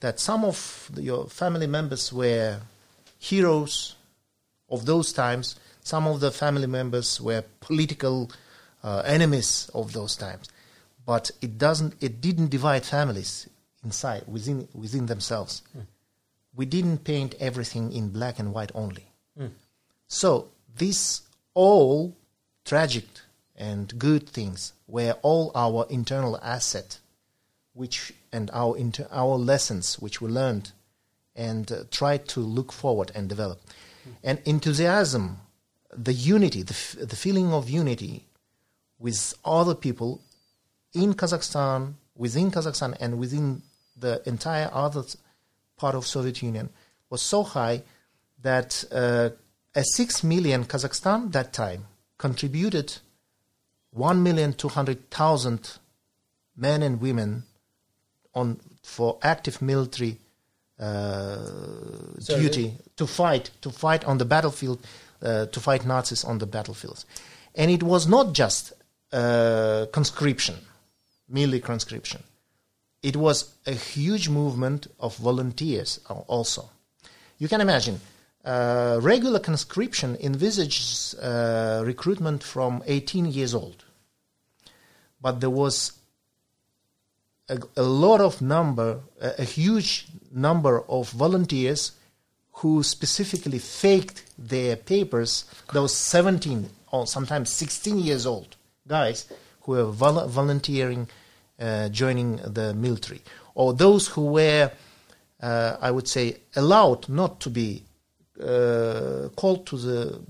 [0.00, 2.60] that some of the, your family members were
[3.18, 3.96] heroes
[4.70, 5.56] of those times.
[5.82, 8.30] Some of the family members were political
[8.82, 10.48] uh, enemies of those times.
[11.04, 11.94] But it doesn't.
[12.00, 13.48] It didn't divide families
[13.82, 15.62] inside within within themselves.
[16.54, 19.06] We didn't paint everything in black and white only.
[20.08, 21.22] So these
[21.54, 22.16] all
[22.64, 23.06] tragic
[23.56, 26.98] and good things were all our internal asset,
[27.74, 30.72] which and our inter, our lessons which we learned,
[31.36, 33.60] and uh, tried to look forward and develop,
[34.24, 35.38] and enthusiasm,
[35.94, 38.24] the unity, the f- the feeling of unity
[38.98, 40.20] with other people
[40.94, 43.62] in Kazakhstan, within Kazakhstan, and within
[43.96, 45.04] the entire other
[45.76, 46.70] part of Soviet Union
[47.10, 47.82] was so high
[48.42, 49.30] that uh,
[49.78, 51.86] a six million Kazakhstan that time
[52.18, 52.98] contributed
[53.92, 55.78] one million two hundred thousand
[56.56, 57.44] men and women
[58.34, 60.18] on for active military
[60.80, 61.36] uh,
[62.26, 64.80] duty to fight to fight on the battlefield
[65.22, 67.06] uh, to fight Nazis on the battlefields,
[67.54, 68.72] and it was not just
[69.12, 70.56] uh, conscription,
[71.28, 72.22] merely conscription.
[73.00, 76.68] It was a huge movement of volunteers also.
[77.38, 78.00] You can imagine.
[78.48, 83.84] Uh, regular conscription envisages uh, recruitment from 18 years old,
[85.20, 85.92] but there was
[87.50, 91.92] a, a lot of number, a, a huge number of volunteers
[92.52, 95.44] who specifically faked their papers.
[95.74, 98.56] Those 17 or sometimes 16 years old
[98.86, 99.30] guys
[99.60, 101.06] who were vol- volunteering,
[101.60, 103.20] uh, joining the military,
[103.54, 104.72] or those who were,
[105.42, 107.82] uh, I would say, allowed not to be
[108.40, 110.20] uh, called to the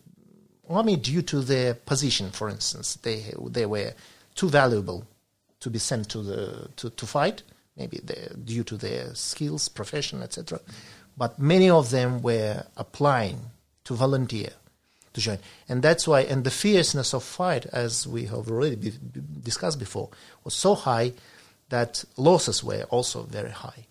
[0.68, 2.30] army due to their position.
[2.30, 3.92] For instance, they they were
[4.34, 5.06] too valuable
[5.60, 7.42] to be sent to the to, to fight.
[7.76, 8.00] Maybe
[8.44, 10.60] due to their skills, profession, etc.
[11.16, 13.38] But many of them were applying
[13.84, 14.50] to volunteer
[15.12, 16.22] to join, and that's why.
[16.22, 20.08] And the fierceness of fight, as we have already be, be- discussed before,
[20.42, 21.12] was so high
[21.68, 23.86] that losses were also very high.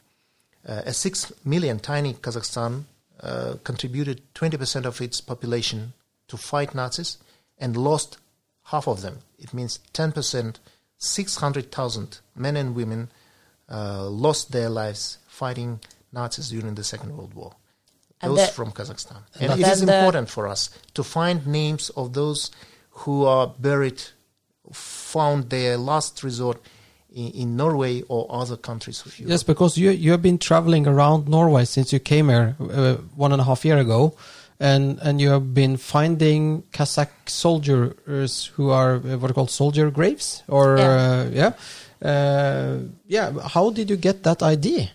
[0.67, 2.84] Uh, a six million tiny Kazakhstan
[3.21, 5.93] uh, contributed 20% of its population
[6.27, 7.17] to fight Nazis
[7.58, 8.17] and lost
[8.65, 9.19] half of them.
[9.39, 10.56] It means 10%,
[10.97, 13.10] 600,000 men and women
[13.69, 15.80] uh, lost their lives fighting
[16.12, 17.53] Nazis during the Second World War.
[18.21, 19.21] Those the- from Kazakhstan.
[19.39, 22.51] And And it is important for us to find names of those
[23.01, 24.01] who are buried,
[24.73, 26.60] found their last resort
[27.17, 29.32] in, in Norway or other countries of Europe.
[29.32, 33.32] Yes, because you you have been traveling around Norway since you came here uh, one
[33.34, 34.01] and a half year ago,
[34.60, 39.91] and and you have been finding Kazakh soldiers who are uh, what are called soldier
[39.91, 40.93] graves, or Yeah.
[40.97, 41.51] uh, yeah,
[42.12, 42.77] uh,
[43.08, 43.32] yeah.
[43.53, 44.89] How did you get that idea?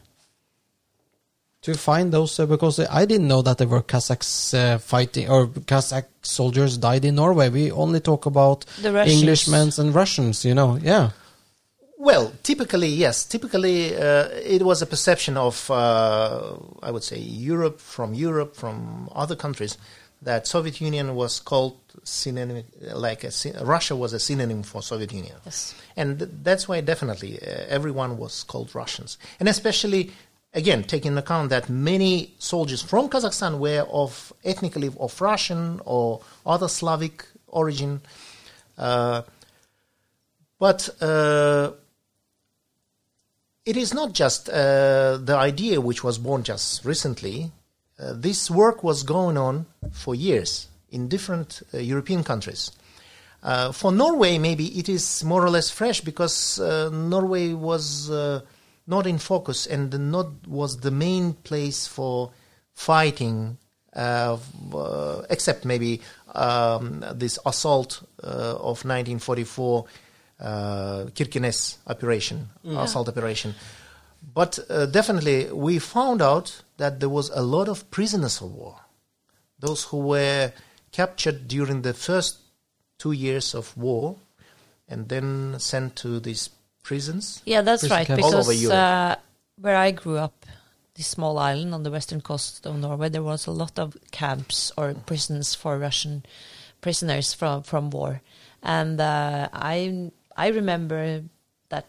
[1.62, 5.46] To find those, uh, because I didn't know that there were Kazakhs uh, fighting or
[5.46, 7.50] Kazakh soldiers died in Norway.
[7.50, 10.76] We only talk about The Englishmen and Russians, you know.
[10.82, 11.11] Yeah,
[12.02, 13.24] Well, typically, yes.
[13.24, 19.08] Typically, uh, it was a perception of, uh, I would say, Europe, from Europe, from
[19.14, 19.78] other countries,
[20.20, 23.30] that Soviet Union was called synonym, like a,
[23.62, 25.36] Russia was a synonym for Soviet Union.
[25.44, 25.76] Yes.
[25.96, 29.16] And that's why definitely uh, everyone was called Russians.
[29.38, 30.10] And especially,
[30.54, 36.20] again, taking into account that many soldiers from Kazakhstan were of ethnically of Russian or
[36.44, 38.00] other Slavic origin.
[38.76, 39.22] Uh,
[40.58, 41.70] but uh,
[43.64, 47.53] it is not just uh, the idea which was born just recently.
[47.98, 52.72] Uh, this work was going on for years in different uh, European countries.
[53.42, 58.40] Uh, for Norway, maybe it is more or less fresh because uh, Norway was uh,
[58.87, 62.31] not in focus and not was the main place for
[62.75, 63.59] fighting,
[63.94, 66.01] except maybe
[66.35, 69.87] um, this assault of 1944
[70.42, 73.55] uh, Kirkenes operation, assault operation.
[74.35, 78.76] But uh, definitely, we found out that there was a lot of prisoners of war.
[79.59, 80.52] Those who were
[80.90, 82.38] captured during the first
[82.98, 84.16] two years of war
[84.88, 86.50] and then sent to these
[86.83, 87.42] prisons.
[87.44, 88.07] Yeah, that's Prison right.
[88.07, 88.24] camps.
[88.24, 89.16] All over Because uh,
[89.61, 90.46] where I grew up,
[90.94, 94.72] this small island on the western coast of Norway, there was a lot of camps
[94.76, 96.24] or prisons for Russian
[96.81, 98.20] prisoners from from war,
[98.62, 101.22] and uh, I I remember
[101.68, 101.86] that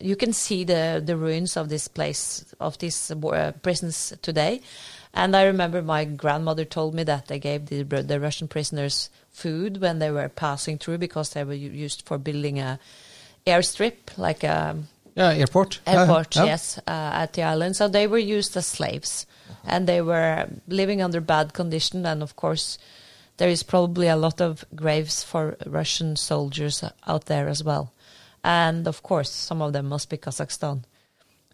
[0.00, 4.60] you can see the the ruins of this place of these uh, prisons today.
[5.14, 9.80] And I remember my grandmother told me that they gave the, the Russian prisoners food
[9.80, 12.78] when they were passing through because they were used for building a
[13.46, 14.76] airstrip, like a
[15.14, 16.44] yeah, airport, airport, yeah.
[16.44, 17.76] yes, uh, at the island.
[17.76, 19.26] So they were used as slaves,
[19.64, 22.04] and they were living under bad condition.
[22.04, 22.76] And of course,
[23.36, 27.92] there is probably a lot of graves for Russian soldiers out there as well.
[28.42, 30.84] And of course, some of them must be Kazakhstan.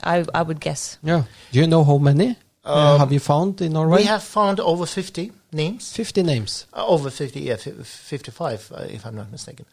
[0.03, 0.99] I I would guess.
[1.03, 1.23] Yeah.
[1.53, 3.97] Do you know how many uh, Um, have you found in Norway?
[4.03, 5.93] We have found over 50 names.
[5.97, 6.67] 50 names.
[6.73, 9.65] Uh, over 50, yeah, fi- 55, uh, if I'm not mistaken.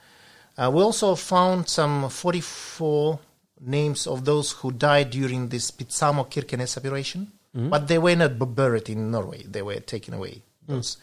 [0.58, 3.19] Uh, we also found some 44
[3.62, 8.89] names of those who died during this Petsamo Kirkenes operation, but they were not buried
[8.89, 9.43] in Norway.
[9.43, 10.41] They were taken away.
[10.67, 10.98] Those.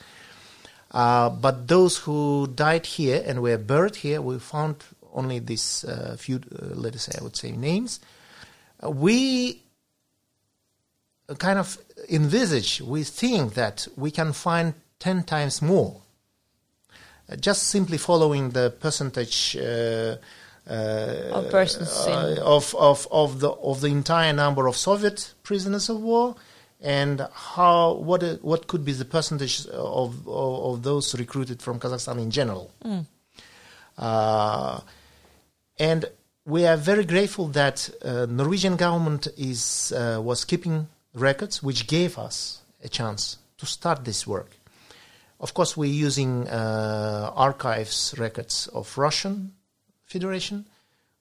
[0.91, 4.77] Uh, but those who died here and were buried here, we found
[5.13, 8.01] only these uh, few, uh, let us say, I would say, names.
[8.83, 9.63] Uh, we
[11.39, 16.01] kind of envisage, we think that we can find 10 times more.
[17.29, 20.17] Uh, just simply following the percentage uh,
[20.69, 25.89] uh, Of persons uh, of, of, of, the, of the entire number of Soviet prisoners
[25.89, 26.35] of war
[26.81, 32.19] and how what what could be the percentage of, of, of those recruited from Kazakhstan
[32.19, 32.71] in general.
[33.97, 34.81] Uh,
[35.79, 36.05] and
[36.45, 42.19] we are very grateful that uh, Norwegian government is uh, was keeping records, which gave
[42.19, 44.51] us a chance to start this work.
[45.41, 49.53] Of course, we're using uh, archives records of Russian
[50.05, 50.67] Federation,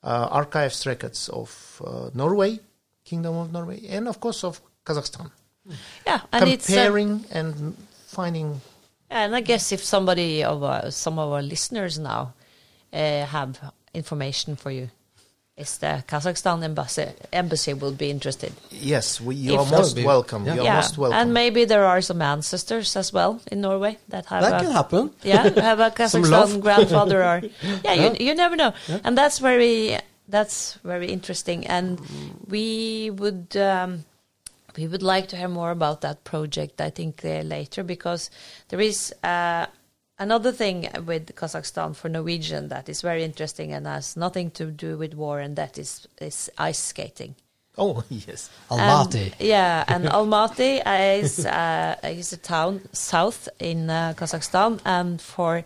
[0.03, 2.59] uh, archives records of uh, Norway,
[3.03, 5.31] Kingdom of Norway, and of course of Kazakhstan.
[6.05, 7.75] Yeah, and it's uh, Comparing and
[8.07, 8.61] finding
[9.09, 12.33] and I guess if somebody of uh, some of our listeners now
[12.93, 13.59] uh, have
[13.93, 14.89] information for you,
[15.57, 18.51] is the Kazakhstan embassy embassy will be interested.
[18.71, 20.45] yes, we, you If- are most be- welcome.
[20.45, 20.55] yeah.
[20.55, 21.17] You are yeah, most welcome.
[21.19, 24.71] and maybe there are some ancestors as well in Norway that have That a, can
[24.73, 25.11] happen.
[25.23, 27.93] yeah have a Some Kazakhstan grandfather or yeah, Yeah.
[27.93, 28.73] You, you never know,
[29.03, 29.97] and that's very
[30.27, 31.99] that's very interesting, and
[32.47, 33.55] we would.
[33.57, 34.03] Um,
[34.77, 38.29] we would like to hear more about that project, I think, uh, later, because
[38.69, 39.65] there is uh,
[40.19, 44.97] another thing with Kazakhstan for Norwegian that is very interesting and has nothing to do
[44.97, 47.35] with war, and that is, is ice skating.
[47.77, 49.31] oh yes, Almaty.
[49.31, 50.81] And- yeah, and Almaty
[51.19, 55.63] is uh, is a town south in uh, Kazakhstan, and for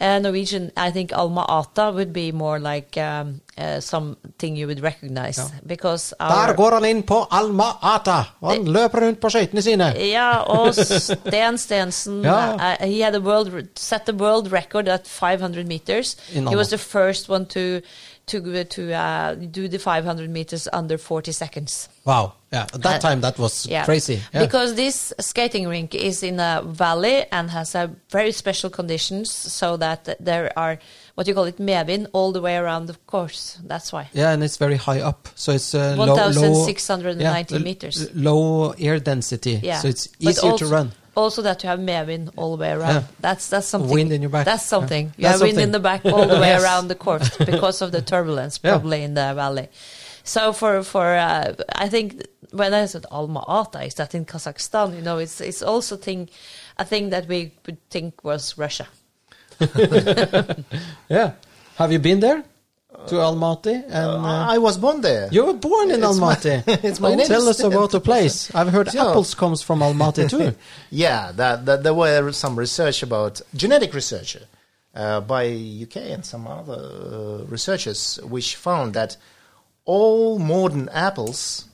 [0.00, 4.80] uh, Norwegian, I think Alma Ata would be more like um, uh, something you would
[4.82, 5.44] recognize Ja.
[5.66, 9.92] because Der går han inn på Alma Ata, og han løper rundt på skøytene sine.
[10.10, 12.54] Ja, og Sten Stensen, Ja.
[12.54, 16.16] uh, he had a world set the world record at 500 meters.
[16.32, 17.80] He was the first one to
[18.26, 21.88] to to uh, do the 500 meters under 40 seconds.
[22.04, 22.34] Wow.
[22.52, 23.84] Yeah, at that Uh, time that was Yeah.
[23.84, 24.20] crazy.
[24.34, 24.40] Yeah.
[24.42, 29.76] Because this skating rink is in a valley and has a very special conditions so
[29.76, 30.78] that there are
[31.14, 33.58] what you call it medvind all the way around the course.
[33.66, 34.08] That's why.
[34.12, 38.08] yeah, and it's very high up, so it's uh, low, low, 1,690 yeah, meters.
[38.14, 39.80] low air density, Yeah.
[39.80, 40.92] so it's easier also, to run.
[41.20, 42.94] Also that you have medvind all the way around.
[42.94, 43.02] Yeah.
[43.26, 43.90] That's that's something.
[43.98, 44.44] Wind in your back.
[44.46, 45.04] That's something.
[45.06, 45.12] Yeah.
[45.18, 46.62] You have That's wind in the back all the way Yes.
[46.64, 48.70] around the course because of the turbulence Yeah.
[48.72, 49.68] probably in the valley.
[50.24, 51.54] So for for uh,
[51.84, 52.06] I think
[52.52, 54.94] when I said Alma Ata, is that in Kazakhstan?
[54.96, 56.28] You know, it's it's also thing
[56.78, 58.86] a thing that we would think was Russia.
[61.08, 61.32] Yeah.
[61.76, 62.44] Have you been there
[63.08, 63.82] to Almaty?
[63.84, 65.28] And uh, I was born there.
[65.32, 66.62] you were born in It's my- Almaty.
[66.84, 68.54] it's my Well, native tell us about the place.
[68.54, 69.08] I've heard Yeah.
[69.08, 70.54] apples comes from Almaty too.
[70.90, 74.36] Yeah, that, that there were some research about genetic research
[74.94, 75.46] uh, by
[75.84, 79.16] UK and some other uh, researchers, which found that
[79.84, 81.64] all modern apples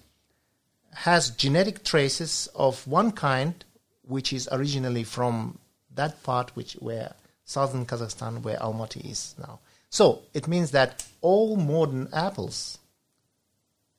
[0.95, 3.65] has genetic traces of one kind,
[4.03, 5.59] which is originally from
[5.95, 7.15] that part which where
[7.45, 9.59] southern Kazakhstan, where Almaty is now.
[9.99, 12.77] So it means that all modern apples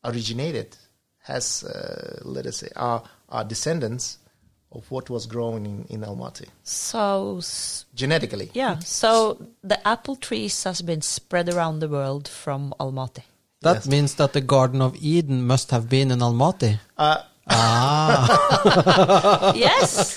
[0.04, 0.78] originated
[1.24, 4.20] has, uh, let us say, are, are descendants
[4.72, 7.42] of what was grown in, in Almaty So
[7.96, 8.52] genetically.
[8.54, 13.24] yeah, so the apple trees has been spread around the world from Almaty.
[13.62, 13.88] That Yes.
[13.88, 16.80] means that the Garden of Eden must have been in Almaty.
[16.96, 20.14] Uh, Ah, yes,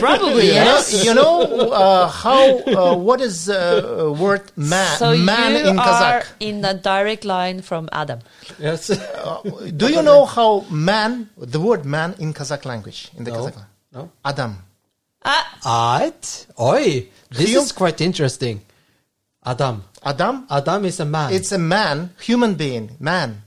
[0.00, 0.92] probably you yes.
[0.92, 5.78] know, you know uh, how uh, what is uh, word man so man you in
[5.78, 8.20] are in a direct line from Adam.
[8.58, 8.90] yes.
[8.90, 9.40] Uh,
[9.76, 13.36] do you know how man the word man in Kazakh language in the No.
[13.38, 13.64] Kazakh language?
[13.92, 14.10] No.
[14.24, 14.56] Adam.
[15.24, 16.46] Ah, Right.
[16.60, 18.62] Oi, this Hum- is quite interesting.
[19.44, 19.82] Adam.
[20.04, 20.46] Adam.
[20.50, 21.32] Adam is a man.
[21.32, 23.42] It's a man, human being, man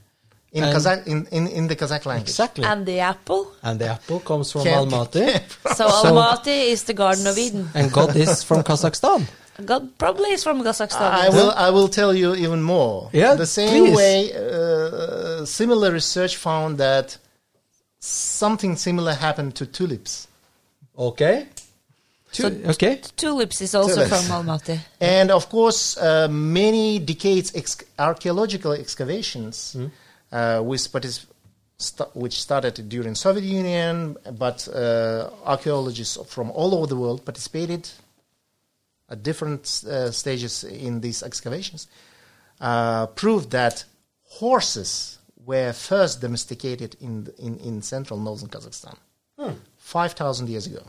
[0.52, 2.28] in And- Kazakh in, in, in the Kazakh language.
[2.30, 2.64] exactly.
[2.64, 3.52] and the apple.
[3.62, 5.40] And the apple comes from Can't- Almaty.
[5.76, 7.70] So Almaty is the Garden of Eden.
[7.74, 9.26] and God is from Kazakhstan.
[9.64, 11.10] God probably is from Kazakhstan.
[11.26, 13.10] I will I will tell you even more.
[13.12, 13.96] Yeah, the same please.
[13.96, 17.16] way, uh, similar research found that
[18.00, 20.26] something similar happened to tulips.
[20.98, 21.46] Okay.
[22.32, 23.00] So- okay.
[23.16, 24.08] Tulips is also Tulips.
[24.26, 24.78] from Almaty.
[25.00, 29.88] And of course, uh, many decades ex- archaeological excavations, uh,
[30.32, 31.26] with partic-
[31.78, 37.88] st- which started during Soviet Union, but uh, archaeologists from all over the world participated
[39.10, 41.86] at different uh, stages in these excavations,
[42.60, 43.84] uh, proved that
[44.24, 48.96] horses were first domesticated in, in, in central northern Kazakhstan,
[49.76, 50.82] 5,000 years ago.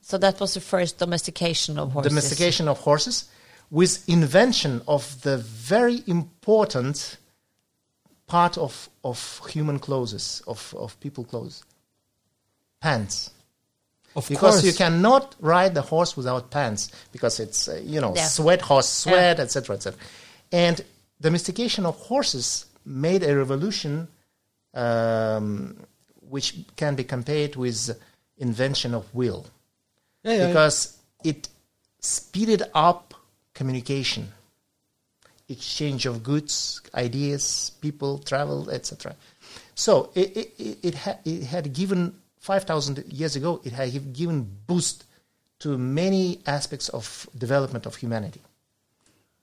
[0.00, 2.10] So that was the first domestication of horses.
[2.12, 3.24] domestication of horses
[3.70, 7.16] with invention of the very important
[8.32, 9.18] part of, of
[9.54, 11.62] human clothes, of, of people clothes,
[12.80, 13.30] pants.
[14.16, 14.64] Of Because course.
[14.64, 18.28] you cannot ride the horse without pants because it's, uh, you know, Yeah.
[18.28, 19.98] sweat, horse sweat, etc., etc.
[20.50, 20.76] And
[21.20, 22.66] domestication of horses
[23.06, 24.08] made a revolution
[24.74, 25.76] um,
[26.34, 27.78] which can be compared with
[28.38, 29.40] invention of wheel
[30.24, 31.48] Yeah, yeah, because it
[32.00, 33.14] speeded up
[33.54, 34.22] communication,
[35.52, 39.14] exchange of goods, ideas, people, travel, etc.
[39.74, 43.60] So it it, it, it, ha- it had given five thousand years ago.
[43.64, 45.04] It had given boost
[45.60, 48.40] to many aspects of development of humanity.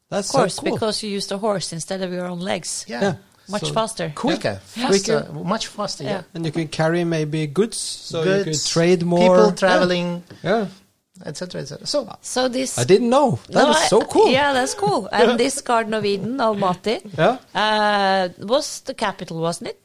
[0.09, 0.73] That's Of course, so cool.
[0.73, 2.85] because you used a horse instead of your own legs.
[2.87, 3.15] Yeah, Yeah.
[3.47, 4.11] Much So- faster.
[4.15, 4.87] quicker, Yeah.
[4.89, 5.43] faster, Quicker.
[5.43, 6.03] much faster.
[6.03, 6.23] Yeah, Yeah.
[6.33, 9.19] and you can carry maybe goods, so you could Goods, trade more.
[9.37, 10.67] people traveling, Yeah.
[11.25, 11.85] Etc., etc.
[11.85, 12.77] So So this.
[12.77, 13.39] I didn't know.
[13.49, 14.29] That No, is so cool.
[14.31, 15.07] Yeah, that's cool.
[15.11, 17.37] And this Garden of Eden, Almaty, Yeah.
[17.53, 19.81] uh, was the capital, wasn't it?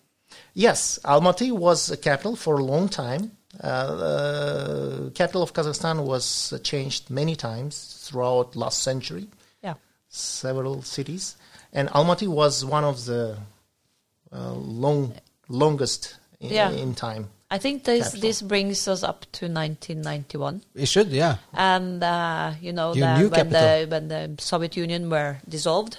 [0.55, 3.33] Yes, Almaty was a capital for a long time.
[3.63, 9.27] Uh, uh, capital of Kazakhstan was uh, changed many times throughout last century,
[9.63, 9.75] Yeah.
[10.09, 11.37] several cities,
[11.73, 13.37] and Almaty was one of the
[14.33, 15.15] uh, long
[15.49, 16.71] longest in, Yeah.
[16.73, 17.29] in time.
[17.55, 18.21] I think this Capital.
[18.21, 21.37] this brings us up to 1991, It should, yeah.
[21.53, 25.99] and uh, you know the, when the when the Soviet Union were dissolved,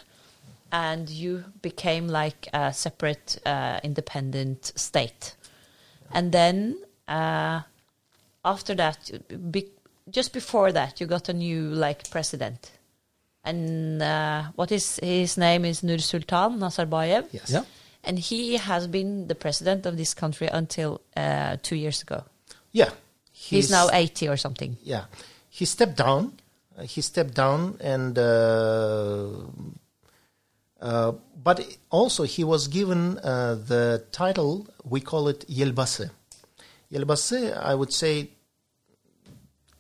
[0.74, 5.38] and you became like a separate uh, independent state,
[6.12, 6.76] and then
[7.08, 7.62] uh,
[8.44, 9.10] after that,
[9.50, 9.68] be,
[10.10, 12.70] just before that, you got a new like president,
[13.46, 17.28] and uh, what is his name is Nursultan Nazarbayev.
[17.32, 17.50] Yes.
[17.50, 17.64] Yeah.
[18.06, 22.24] And he has been the president of this country until uh, two years ago.
[22.72, 22.92] Yeah.
[23.32, 24.78] He's, now 80 or something.
[24.84, 25.06] Yeah,
[25.50, 26.34] he stepped down.
[26.78, 29.28] Uh, he stepped down, and uh,
[30.82, 31.12] uh,
[31.44, 34.68] but also he was given uh, the title.
[34.84, 36.10] We call it Elbasy.
[36.92, 38.30] Elbasy, I would say,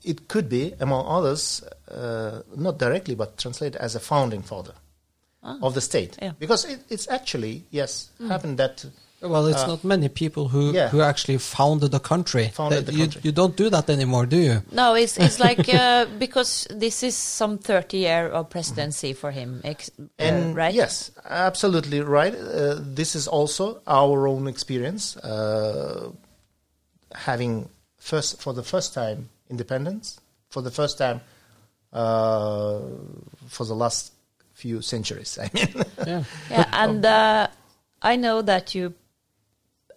[0.03, 4.73] it could be among others, uh, not directly, but translated as a founding father
[5.61, 6.33] of the state, Yeah.
[6.39, 8.85] because it, it's actually yes happened that.
[9.21, 10.89] Well, it's Uh, not many people who, yeah.
[10.89, 12.49] who actually founded the country.
[12.53, 13.21] Founded That- the you, country.
[13.23, 14.61] you don't do that anymore, do you?
[14.71, 19.61] No, it's it's like uh, because this is some 30 year of presidency for him,
[19.63, 19.89] ex-
[20.19, 20.75] uh, right?
[20.75, 22.35] yes, absolutely right.
[22.35, 26.11] Uh, this is also our own experience, uh,
[27.13, 30.19] having first for the first time independence,
[30.49, 31.21] for the first time
[31.93, 32.79] uh,
[33.47, 34.11] for the last
[34.55, 35.37] few centuries.
[35.37, 36.23] I mean, Yeah.
[36.49, 37.47] Yeah, and uh,
[38.01, 38.93] I know that you,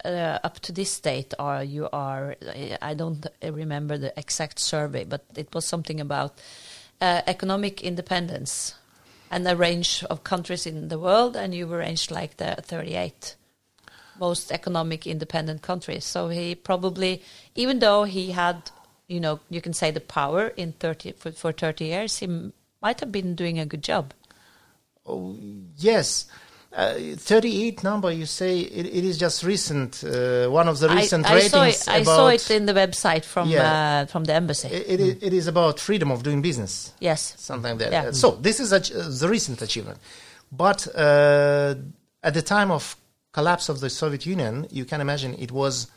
[0.04, 2.36] uh, up to this date, are you are.
[2.82, 6.38] I don't remember the exact survey, but it was something about
[7.00, 8.74] uh, economic independence
[9.30, 13.36] and a range of countries in the world, and you were ranked like the 38
[14.18, 16.04] most economic independent countries.
[16.04, 17.22] So he probably,
[17.54, 18.70] even though he had,
[19.06, 22.50] you know, you can say the power in 30 for, for 30 years, he
[22.82, 24.12] might have been doing a good job.
[25.08, 25.36] Oh,
[25.76, 26.26] yes.
[26.70, 31.26] Uh, 38 number, you say it, it is just recent, uh, one of the recent
[31.28, 32.16] I, I saw ratings it, I about.
[32.16, 34.02] saw it in the website from Yeah.
[34.02, 34.68] uh, from the embassy.
[34.68, 36.92] it, it, it is about freedom of doing business.
[37.00, 37.34] yes.
[37.38, 37.92] something like that.
[37.92, 38.08] Yeah.
[38.10, 39.98] Uh, So this is a, the recent achievement,
[40.52, 41.74] but uh,
[42.22, 42.96] at the time of
[43.32, 45.88] collapse of the Soviet Union, you can imagine it was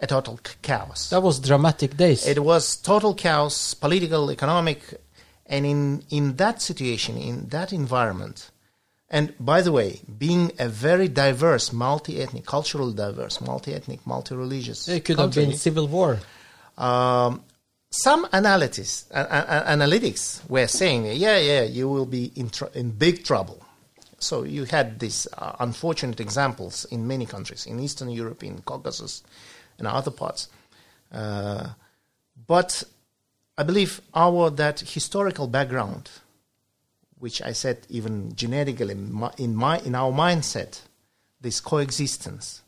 [0.00, 1.10] a total chaos.
[1.10, 2.26] That was dramatic days.
[2.26, 4.80] It was total chaos, political, economic,
[5.46, 8.50] and in in that situation, in that environment,
[9.14, 15.18] and by the way, being a very diverse, multi-ethnic, cultural diverse, multi-ethnic, multi-religious, it could
[15.18, 16.18] have been civil war.
[16.76, 17.44] um,
[17.90, 22.90] some analysis, uh, uh, analytics were saying, yeah, yeah, you will be in, tr- in
[22.90, 23.62] big trouble.
[24.18, 29.22] So you had these uh, unfortunate examples in many countries, in Eastern Europe, in Caucasus,
[29.78, 30.48] and other parts.
[31.12, 31.68] Uh,
[32.48, 32.82] but
[33.56, 36.10] I believe our that historical background,
[37.24, 40.82] which I said even genetically in my, in, our mindset,
[41.40, 42.60] this coexistence,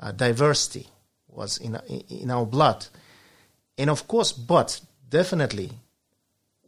[0.00, 0.86] uh, diversity
[1.28, 1.76] was in,
[2.08, 2.86] in our blood.
[3.76, 4.80] And of course, but
[5.10, 5.72] definitely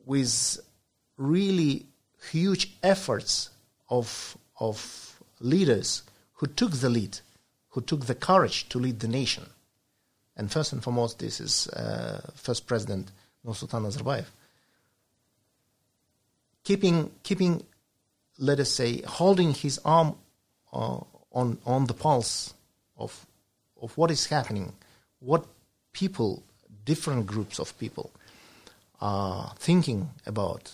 [0.05, 0.61] with
[1.17, 1.87] really
[2.31, 3.49] huge efforts
[3.89, 6.03] of, of leaders
[6.35, 7.21] who took the lead,
[7.71, 9.47] who took the courage to lead the nation.
[10.37, 13.11] And first and foremost, this is uh, first President
[13.43, 14.27] Nursultan Nazarbayev.
[16.65, 17.65] Keeping, keeping,
[18.39, 20.15] let us say, holding his arm
[20.73, 20.99] uh,
[21.33, 22.55] on, on the pulse
[22.97, 23.27] of,
[23.81, 24.73] of what is happening,
[25.19, 25.45] what
[25.93, 26.43] people,
[26.85, 28.11] different groups of people,
[29.01, 30.71] are thinking about,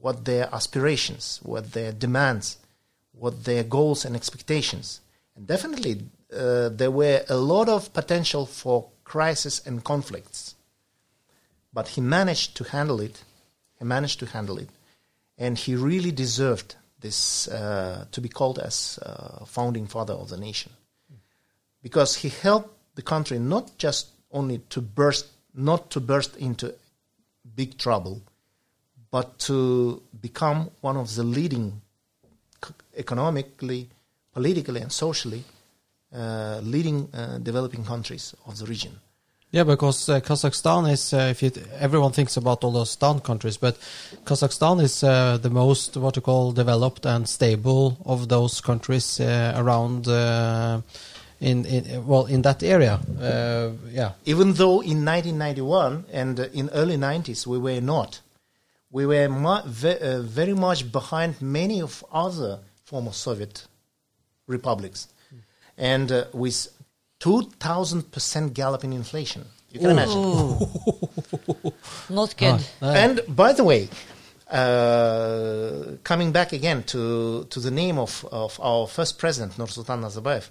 [0.00, 2.58] what their aspirations, what their demands,
[3.12, 5.00] what their goals and expectations.
[5.34, 6.02] And definitely,
[6.32, 10.54] uh, there were a lot of potential for crisis and conflicts.
[11.72, 13.24] But he managed to handle it.
[13.78, 14.68] He managed to handle it.
[15.38, 20.36] And he really deserved this uh, to be called as uh, founding father of the
[20.36, 20.72] nation.
[21.82, 26.74] Because he helped the country not just only to burst, not to burst into
[27.54, 28.20] big trouble,
[29.10, 31.80] but to become one of the leading
[32.96, 33.88] economically,
[34.32, 35.44] politically, and socially
[36.12, 38.98] uh, leading uh, developing countries of the region.
[39.50, 43.56] Yeah, because uh, Kazakhstan is, uh, if you everyone thinks about all those Stan countries,
[43.56, 43.78] but
[44.24, 49.54] Kazakhstan is uh, the most what you call developed and stable of those countries uh,
[49.56, 50.82] around uh,
[51.40, 53.00] in, in well in that area.
[53.18, 58.20] Uh, yeah, Even though in 1991 and in early 90s we were not,
[58.90, 59.28] we were
[59.66, 63.66] ve- very much behind many of other former Soviet
[64.46, 65.08] republics,
[65.78, 66.68] and uh, with
[67.20, 69.44] 2,000% galloping inflation.
[69.70, 70.22] You can imagine.
[72.10, 72.64] Not good.
[72.80, 73.88] And by the way,
[74.50, 80.48] uh, coming back again to, to the name of, of our first president, Nursultan Nazarbayev,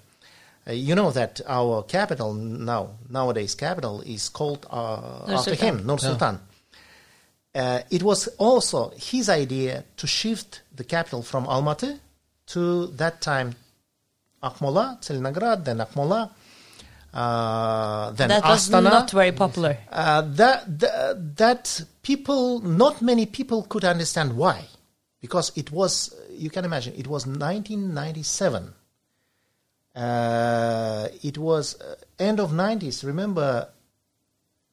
[0.68, 5.98] uh, you know that our capital now, nowadays capital, is called uh, after him, Nur
[5.98, 6.38] Sultan.
[7.54, 11.98] Uh, it was also his idea to shift the capital from Almaty
[12.46, 13.56] to that time
[14.42, 16.30] Akmola, Tselinograd, then Akmola,
[17.18, 18.90] uh, then that was Astana.
[18.98, 19.72] not very popular.
[19.90, 21.64] Uh, that, that that
[22.02, 24.58] people, not many people could understand why.
[25.20, 28.72] because it was you can imagine it was 1997
[29.96, 33.68] uh, it was uh, end of 90s remember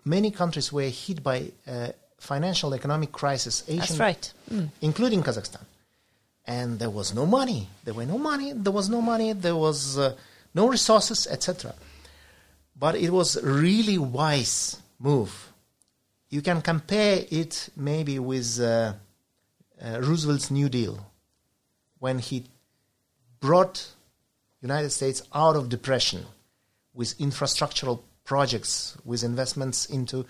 [0.03, 1.89] many countries were hit by uh,
[2.19, 4.33] financial economic crisis Asian, That's right.
[4.81, 5.61] including kazakhstan
[6.45, 9.97] and there was no money there were no money there was no money there was
[9.97, 10.15] uh,
[10.53, 11.73] no resources etc
[12.75, 15.53] but it was really wise move.
[16.29, 18.93] You can compare it maybe with uh,
[19.81, 21.11] uh, Roosevelt's New Deal
[21.99, 22.45] when he
[23.39, 23.87] brought
[24.61, 26.25] United States out of depression
[26.93, 30.25] with infrastructural projects, with investments into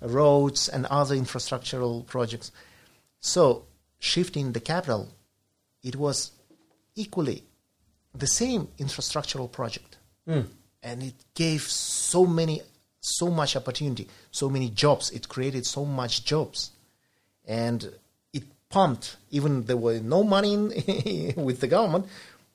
[0.00, 2.50] roads and other infrastructural projects.
[3.20, 3.64] So
[3.98, 5.08] shifting the capital,
[5.82, 6.32] it was
[6.94, 7.44] equally
[8.14, 9.98] the same infrastructural project,
[10.86, 12.62] and it gave so many,
[13.00, 15.10] so much opportunity, so many jobs.
[15.10, 16.70] It created so much jobs,
[17.44, 17.92] and
[18.32, 19.16] it pumped.
[19.32, 22.06] Even there were no money in, with the government,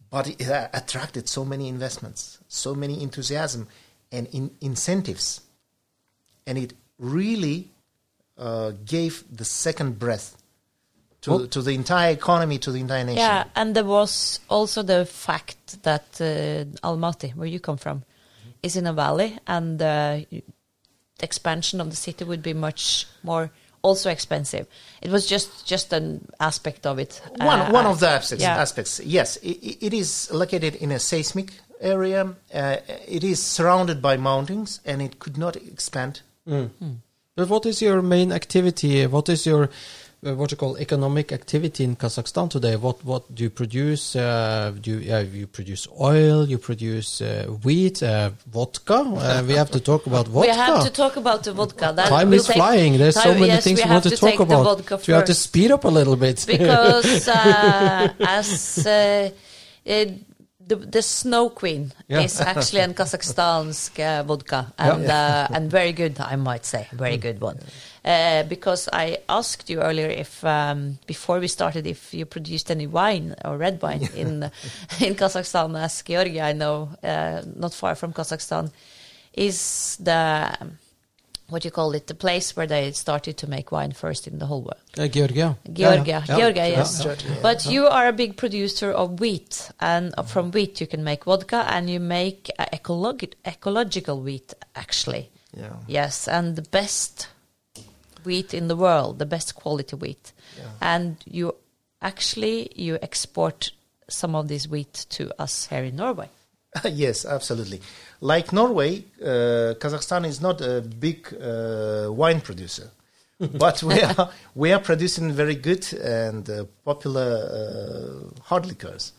[0.09, 3.67] but it uh, attracted so many investments, so many enthusiasm,
[4.13, 5.41] and in incentives,
[6.47, 7.67] and it really
[8.37, 10.37] uh, gave the second breath
[11.21, 13.17] to, Well- to the entire economy, to the entire nation.
[13.17, 18.03] Yeah, and there was also the fact that uh, Almaty, where you come from,
[18.63, 20.43] is in a valley, and uh, the
[21.23, 23.51] expansion of the city would be much more
[23.83, 24.67] also expensive.
[25.01, 27.21] It was just just an aspect of it.
[27.37, 28.57] One, Uh, one of the aspects, yeah.
[28.61, 29.37] aspects yes.
[29.37, 32.35] It, it is located in a seismic area.
[32.53, 36.21] Uh, it is surrounded by mountains and it could not expand.
[37.35, 39.07] But what is your main activity?
[39.07, 39.69] What is your
[40.25, 42.75] uh, what you call economic activity in Kazakhstan today?
[42.75, 44.15] What what do you produce?
[44.15, 46.47] Uh, do you, uh, you produce oil?
[46.47, 48.93] You produce uh, wheat, uh, vodka?
[48.93, 50.51] Uh, we have to talk about vodka.
[50.51, 51.93] We have to talk about the vodka.
[51.95, 52.97] That Time is take- flying.
[52.97, 54.63] There's so many yes, things we, we want to, to talk about.
[54.63, 56.45] vodka so you have to speed up a little bit.
[56.47, 59.29] because uh, as uh,
[59.85, 60.19] it,
[60.67, 62.21] the, the Snow Queen Yeah.
[62.21, 67.17] is actually an Kazakhstan's uh, vodka, and uh, and very good, I might say, very
[67.17, 67.59] good one.
[68.03, 72.87] Uh, because I asked you earlier if um, before we started if you produced any
[72.87, 74.43] wine or red wine in
[74.99, 78.71] in Kazakhstan, as Georgia, I know, uh, not far from Kazakhstan,
[79.33, 80.49] is the
[81.51, 84.45] what you call it, the place where they started to make wine first in the
[84.45, 84.81] whole world.
[84.97, 85.57] Uh, Georgia.
[85.71, 86.37] Georgia, Yeah, yeah.
[86.37, 87.41] Georgia, Yeah, yes.
[87.41, 91.65] But you are a big producer of wheat, and from wheat you can make vodka,
[91.69, 95.29] and you make uh, ecologi- ecological wheat, actually.
[95.55, 95.73] Yeah.
[95.87, 97.27] Yes, and the best
[98.25, 100.71] wheat in the world, the best quality wheat, Yeah.
[100.81, 101.55] and you
[102.01, 103.71] actually you export
[104.09, 106.29] some of this wheat to us here in Norway.
[106.85, 107.81] yes, absolutely.
[108.21, 112.89] Like Norway, uh, Kazakhstan is not a big uh, wine producer,
[113.39, 119.13] but we are we are producing very good and uh, popular uh, hard liquors.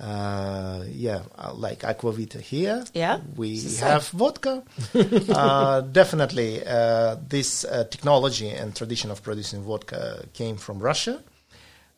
[0.00, 2.84] Uh, yeah, uh, like Aquavita here.
[2.94, 4.62] Yeah, we have vodka.
[4.94, 11.22] uh, definitely, uh, this uh, technology and tradition of producing vodka came from Russia.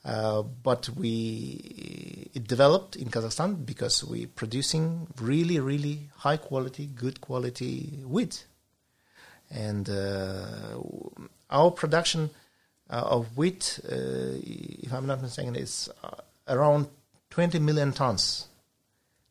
[0.05, 7.23] Uh, but we it developed in Kazakhstan because we're producing really really high quality, good
[7.23, 8.45] quality wheat,
[9.51, 10.77] and uh,
[11.49, 12.29] our production
[12.91, 16.11] uh, of wheat, uh, if I'm not mistaken, is uh,
[16.49, 16.89] around
[17.35, 18.47] 20 million tons.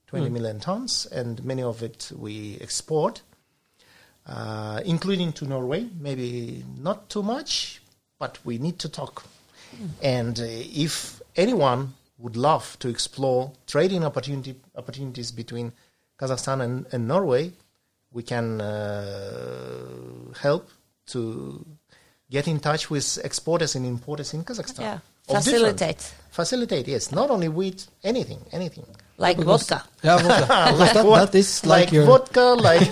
[0.07, 3.21] 20 million tons, and many of it we export,
[4.27, 5.87] uh, including to Norway.
[5.99, 7.81] Maybe not too much,
[8.19, 9.23] but we need to talk.
[10.01, 15.71] And uh, if anyone would love to explore trading opportunity, opportunities between
[16.19, 17.53] Kazakhstan and, and Norway,
[18.11, 19.87] we can uh,
[20.41, 20.69] help
[21.07, 21.65] to
[22.29, 24.81] get in touch with exporters and importers in Kazakhstan.
[24.81, 27.11] Yeah, facilitate Facilitate, yes.
[27.11, 28.87] Not only wheat, anything, anything.
[29.19, 29.87] like Because- vodka.
[30.03, 30.45] Yeah, vodka.
[30.71, 32.55] Because that, What- that is like, your vodka.
[32.59, 32.89] Like,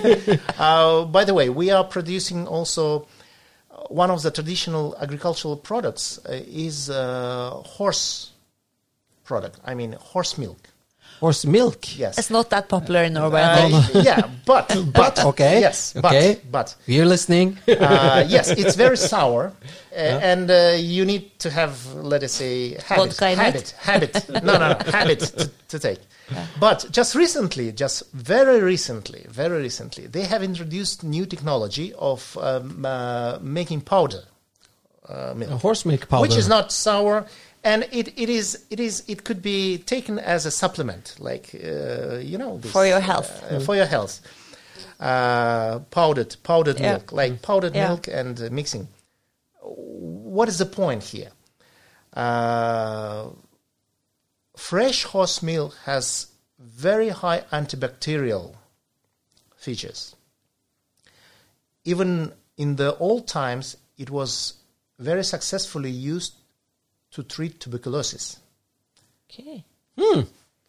[0.60, 3.08] uh, by the way, we are producing also
[3.72, 8.30] uh, one of the traditional agricultural products uh, is uh, horse
[9.24, 9.58] product.
[9.64, 10.68] I mean, horse milk.
[11.22, 11.78] Horse milk.
[11.98, 12.18] Yes.
[12.18, 13.42] It's not that popular in Norway.
[13.42, 13.96] I think.
[13.96, 15.60] Uh, yeah, but but Okay.
[15.60, 16.34] yes, Okay.
[16.50, 17.58] but but We're listening.
[17.68, 19.52] uh, yes, it's very sour,
[19.92, 23.44] uh, and uh, you need to have, let us say, habit, Vodka in it?
[23.44, 24.28] habit, habit.
[24.44, 26.00] No, no, no, habit to, to take.
[26.60, 32.84] But just recently, just very recently, very recently, they have introduced new technology of um,
[32.86, 34.22] uh, making powder
[35.08, 36.22] uh, milk horse milk powder.
[36.22, 37.26] which is not sour
[37.64, 42.16] and it, it is it is it could be taken as a supplement like uh,
[42.18, 43.30] you know this, For your health.
[43.50, 44.20] uh, for your health
[45.00, 46.92] uh, powdered powdered Yeah.
[46.92, 47.88] milk like powdered Yeah.
[47.88, 48.88] milk and uh, mixing
[49.62, 51.30] what is the point here
[52.14, 53.30] Uh,
[54.56, 56.26] fresh horse milk has
[56.58, 58.54] very high antibacterial
[59.56, 60.14] features.
[61.84, 64.54] Even in the old times, it was
[64.98, 66.34] very successfully used
[67.12, 68.38] to treat tuberculosis,
[69.30, 69.64] Okay.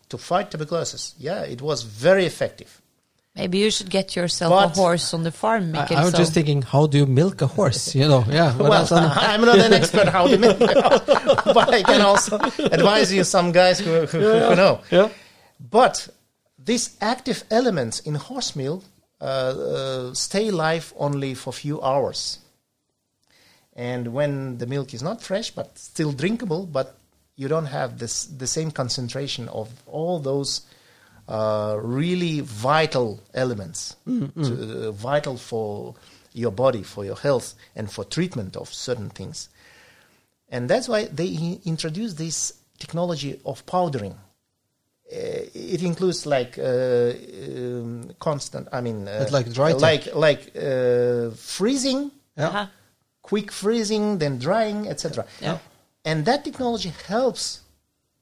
[0.10, 1.16] to fight tuberculosis.
[1.18, 2.82] Yeah, it was very effective.
[3.36, 5.96] Maybe you should get yourself But- a horse on the farm, I, Mikkel.
[5.98, 7.96] I was so- just thinking, how do you milk a horse?
[7.96, 8.56] You know, yeah.
[8.56, 8.92] Well, that's
[9.28, 10.60] I'm not an expert how to make
[11.58, 12.38] but I can also
[12.72, 14.82] advise you some guys who, who, who know.
[14.92, 15.10] yeah.
[15.60, 16.10] But
[16.64, 18.84] these active elements in horse milk
[19.20, 22.38] uh, uh, stay live only for a few hours.
[23.76, 26.96] And when the milk is not fresh but still drinkable, but
[27.36, 30.62] you don't have this the same concentration of all those
[31.28, 35.96] uh, really vital elements, to, uh, vital for
[36.34, 39.50] your body, for your health, and for treatment of certain things.
[40.50, 44.14] And that's why they i- introduced this technology of powdering.
[45.12, 48.68] Uh, it includes like uh, um, constant.
[48.72, 52.48] I mean, uh, like dry like like uh, freezing, Yeah.
[52.50, 52.68] Uh-huh.
[53.24, 55.26] Quick freezing, then drying, etc.
[55.42, 55.58] Yeah.
[56.06, 57.62] And that technology helps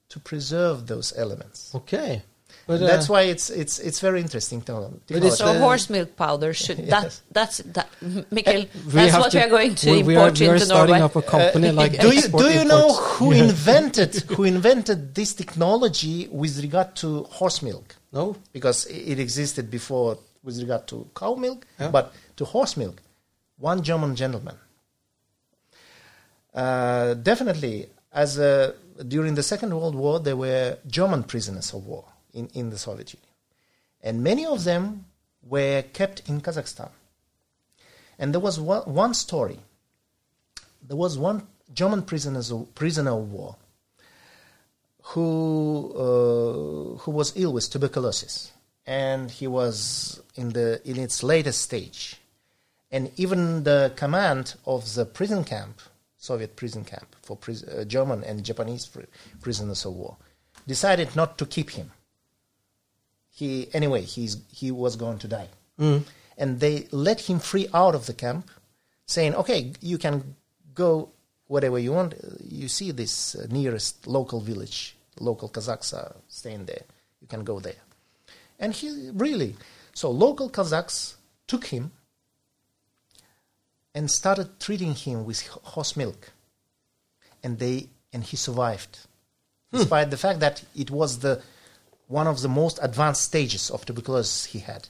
[0.10, 1.74] to preserve those elements.
[1.76, 2.22] Okay.
[2.68, 5.36] But, That's uh, why it's it's it's very interesting to it's, technology.
[5.36, 6.92] So uh, horse milk powder should Yes.
[6.92, 7.88] that that's that
[8.36, 10.54] Mikkel, we that's what to- we are going to we, we are, import we are
[10.54, 11.06] into starting Norway.
[11.06, 13.18] up a company like Uh, do you do you know Imports.
[13.18, 17.96] who invented who invented this technology with regard to horse milk?
[18.14, 18.36] No.
[18.54, 21.90] Because it existed before with regard to cow milk, Yeah.
[21.90, 23.02] but to horse milk,
[23.58, 24.56] one German gentleman.
[26.54, 28.76] Uh, definitely, as a,
[29.08, 33.14] during the Second World War, there were German prisoners of war in, in the Soviet
[33.14, 33.30] Union,
[34.04, 35.06] and many of them
[35.44, 36.90] were kept in Kazakhstan.
[38.20, 39.60] And there was one, one story.
[40.88, 43.56] There was one German prisoners prisoner of war
[45.04, 48.52] who uh, who was ill with tuberculosis,
[48.86, 52.18] and he was in the in its latest stage,
[52.92, 55.82] and even the command of the prison camp,
[56.22, 59.08] Soviet prison camp for pris- uh, German and Japanese pri-
[59.42, 60.18] prisoners of war,
[60.68, 61.92] decided not to keep him.
[63.32, 65.50] He anyway he's he was going to die,
[66.38, 68.52] and they let him free out of the camp,
[69.08, 70.36] saying, "Okay, you can
[70.76, 71.10] go
[71.48, 72.14] whatever you want.
[72.48, 76.84] You see this uh, nearest local village, local Kazakhs are staying there.
[77.22, 77.82] You can go there."
[78.60, 79.56] And he really,
[79.96, 81.16] so local Kazakhs
[81.48, 81.92] took him
[83.94, 86.32] and started treating him with horse milk,
[87.44, 89.00] and they and he survived,
[89.72, 91.42] despite the fact that it was the
[92.08, 94.90] one of the most advanced stages of tuberculosis he had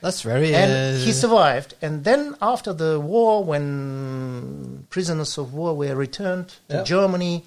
[0.00, 0.54] That's very.
[0.54, 0.70] and
[1.00, 1.74] uh, he survived.
[1.82, 6.84] And then after the war, when prisoners of war were returned to Yeah.
[6.84, 7.44] Germany,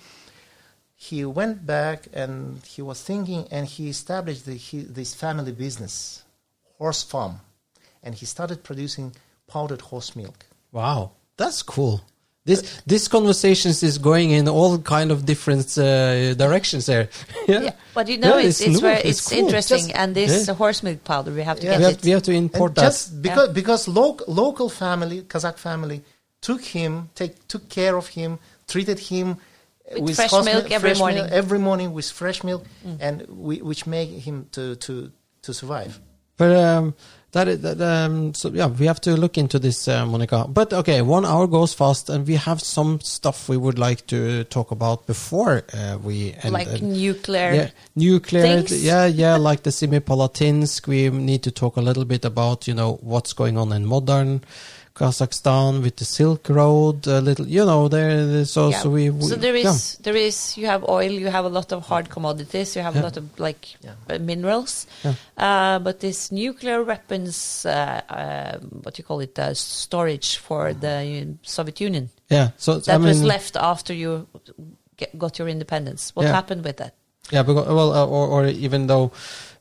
[0.95, 6.23] he went back and he was thinking, and he established the, he, this family business,
[6.77, 7.39] horse farm,
[8.03, 9.13] and he started producing
[9.47, 10.45] powdered horse milk.
[10.73, 12.01] Wow, that's cool.
[12.45, 17.07] This this conversations is going in all kind of different uh, directions there.
[17.47, 17.61] yeah.
[17.61, 19.37] Yeah, but you know, Yeah, it's it's, new, very, it's, cool.
[19.39, 20.53] interesting, Just- and this Yeah.
[20.55, 21.77] horse milk powder we have to Yeah.
[21.77, 22.03] get We have, it.
[22.03, 22.81] we have to import and that.
[22.91, 26.01] just because because loc- local family, Kazakh family,
[26.41, 29.37] took him, take, took care of him, treated him
[30.05, 31.25] With fresh milk every fresh milk morning.
[31.31, 32.63] every morning with fresh milk,
[32.99, 35.11] and we, which made him to, to,
[35.43, 35.99] to survive.
[36.35, 36.93] But um,
[37.33, 40.45] that, is- that um, so yeah, we have to look into this, uh, Monica.
[40.47, 44.45] But okay, one hour goes fast, and we have some stuff we would like to
[44.45, 46.53] talk about before uh, we end.
[46.53, 47.53] like uh, nuclear.
[47.53, 48.41] yeah, nuclear.
[48.43, 48.83] things?
[48.83, 50.87] Yeah, yeah, like the Semipalatinsk.
[50.87, 54.41] We need to talk a little bit about you know what's going on in modern
[54.95, 57.07] Kazakhstan with the Silk Road.
[57.07, 58.27] A little, you know, there.
[58.27, 58.93] there's also Yeah.
[58.93, 59.23] we, we.
[59.27, 60.03] so there is, yeah.
[60.03, 60.55] there is.
[60.57, 63.01] you have oil, you have a lot of hard commodities, you have Yeah.
[63.01, 63.93] a lot of like Yeah.
[64.09, 65.13] uh, minerals, Yeah.
[65.37, 71.27] uh, but this nuclear weapons, uh, uh, what you call it, uh, storage for the
[71.41, 74.27] Soviet Union Yeah, so that I mean, was left after you
[74.97, 76.11] get, got your independence.
[76.13, 76.33] What Yeah.
[76.33, 76.93] happened with that?
[77.31, 79.11] Yeah, because, well, uh, or, or even though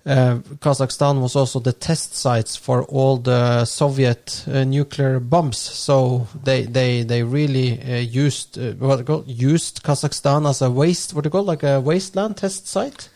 [0.04, 6.26] uh, Kazakhstan was also the test sites for all the Soviet uh, nuclear bombs, so
[6.44, 11.14] they they they really uh, used uh, what they call used Kazakhstan as a waste,
[11.14, 13.08] what do you call like a wasteland test site.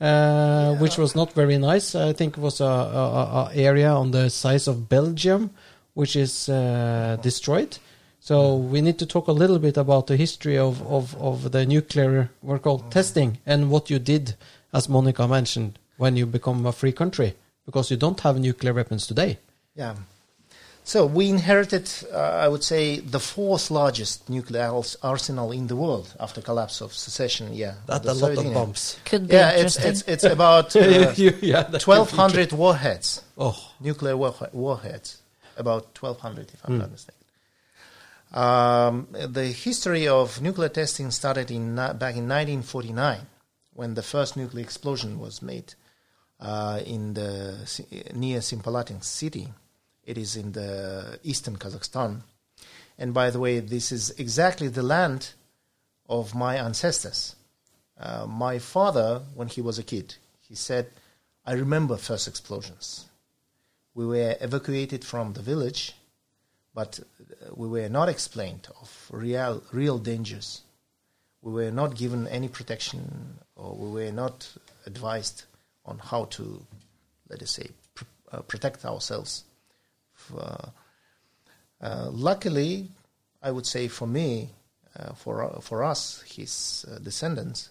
[0.00, 1.96] Uh, Which was not very nice.
[1.96, 5.50] I think it was a, a, a- area on the size of Belgium,
[5.94, 7.78] which is uh, destroyed.
[8.20, 11.66] So we need to talk a little bit about the history of, of, of the
[11.66, 14.36] nuclear what called testing and what you did,
[14.72, 17.34] as Monica mentioned, when you become a free country,
[17.66, 19.38] because you don't have nuclear weapons today.
[19.76, 19.94] Yeah.
[20.84, 24.72] So we inherited, uh, I would say, the fourth largest nuclear
[25.02, 27.52] arsenal in the world after collapse of secession.
[27.52, 28.54] Yeah, That's the a lot of Union.
[28.54, 28.96] bombs.
[29.04, 30.80] Could be Yeah, it's it's it's about uh,
[31.18, 35.20] yeah, that could be 1,200 warheads, Oh, nuclear warhe- warheads,
[35.58, 37.14] about 1,200, if I'm not mistaken.
[38.32, 43.20] Um, the history of nuclear testing started in back in 1949,
[43.74, 45.74] when the first nuclear explosion was made
[46.40, 47.58] uh, in the
[48.14, 49.48] near Semipalatinsk city.
[50.04, 52.22] It is in the eastern Kazakhstan,
[52.98, 55.32] and by the way, this is exactly the land
[56.08, 57.36] of my ancestors.
[57.98, 60.90] Uh, my father, when he was a kid, he said,
[61.44, 63.06] "I remember first explosions.
[63.94, 65.94] We were evacuated from the village."
[66.78, 70.62] but uh, we were not explained of real real dangers.
[71.42, 74.48] We were not given any protection, or we were not
[74.86, 75.42] advised
[75.88, 76.44] on how to,
[77.30, 79.44] let us say, pr- uh, protect ourselves.
[80.12, 80.72] For,
[81.80, 82.88] uh, luckily,
[83.42, 84.50] I would say for me,
[84.98, 87.70] uh, for uh, for us, his uh, descendants,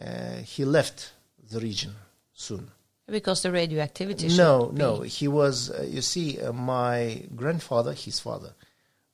[0.00, 1.12] uh, he left
[1.50, 1.92] the region
[2.34, 2.70] soon.
[3.06, 4.28] because the radioactivity.
[4.36, 5.00] No, no.
[5.02, 8.52] He was, uh, you see, uh, my grandfather, his father,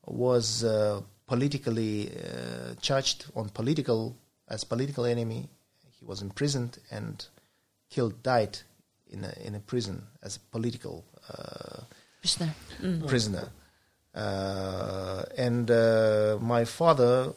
[0.07, 4.17] was uh, politically uh, charged on political
[4.49, 5.49] as political enemy.
[5.99, 7.25] He was imprisoned and
[7.91, 8.59] killed, died
[9.09, 11.83] in a in a prison as a political uh,
[12.21, 12.55] Prisoner.
[12.83, 13.07] Mm.
[13.07, 13.49] prisoner.
[14.15, 17.33] Uh, and uh, my father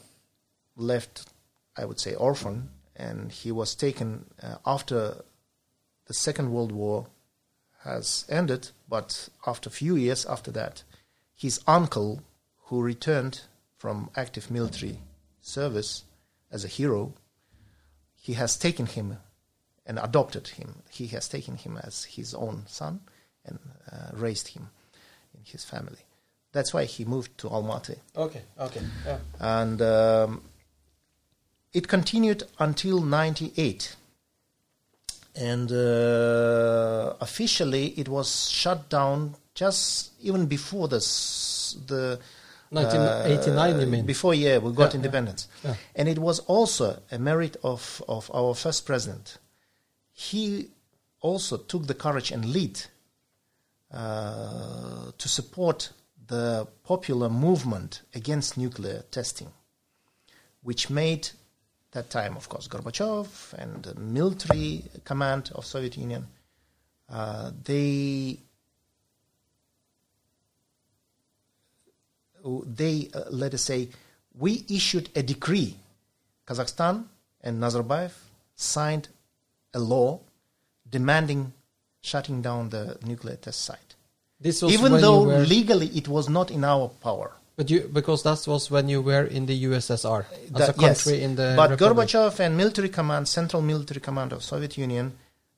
[0.75, 1.29] left,
[1.77, 5.23] I would say, orphan, and he was taken uh, after
[6.07, 7.07] the Second World War
[7.83, 10.83] has ended, but after a few years after that,
[11.35, 12.21] his uncle,
[12.65, 13.41] who returned
[13.77, 14.99] from active military
[15.41, 16.03] service
[16.51, 17.13] as a hero,
[18.15, 19.17] he has taken him
[19.89, 20.75] and adopted him.
[20.91, 23.01] He has taken him as his own son
[23.45, 23.57] and
[23.91, 24.69] uh, raised him
[25.33, 25.97] in his family.
[26.51, 28.81] That's why he moved to Almaty okay, okay.
[29.05, 29.17] Yeah.
[29.39, 30.41] and um,
[31.73, 33.95] it continued until 98
[35.35, 42.19] and uh, officially it was shut down just even before this the
[42.71, 44.05] 1989, you mean?
[44.05, 45.75] before yeah we got Yeah, independence yeah.
[45.95, 49.37] and it was also a merit of, of our first president
[50.19, 50.67] he
[51.21, 52.77] also took the courage and lead
[53.93, 55.91] uh, to support
[56.27, 59.47] the popular movement against nuclear testing,
[60.61, 61.29] which made
[61.91, 66.27] that time, of course, Gorbachev and the military command of Soviet Union,
[67.09, 68.39] uh, they
[72.65, 73.87] they uh, let us say
[74.37, 75.77] we issued a decree.
[76.45, 77.05] Kazakhstan
[77.41, 78.11] and Nazarbayev
[78.55, 79.07] signed
[79.73, 80.19] a law
[80.89, 81.53] demanding
[82.01, 83.95] shutting down the nuclear test site.
[84.39, 85.39] This was even though were...
[85.39, 87.31] legally it was not in our power.
[87.57, 91.15] But you, because that was when you were in the USSR as that, a country
[91.15, 91.23] yes.
[91.23, 91.55] in the.
[91.57, 92.07] But Republic.
[92.07, 95.11] Gorbachev and military command, central military command of Soviet Union,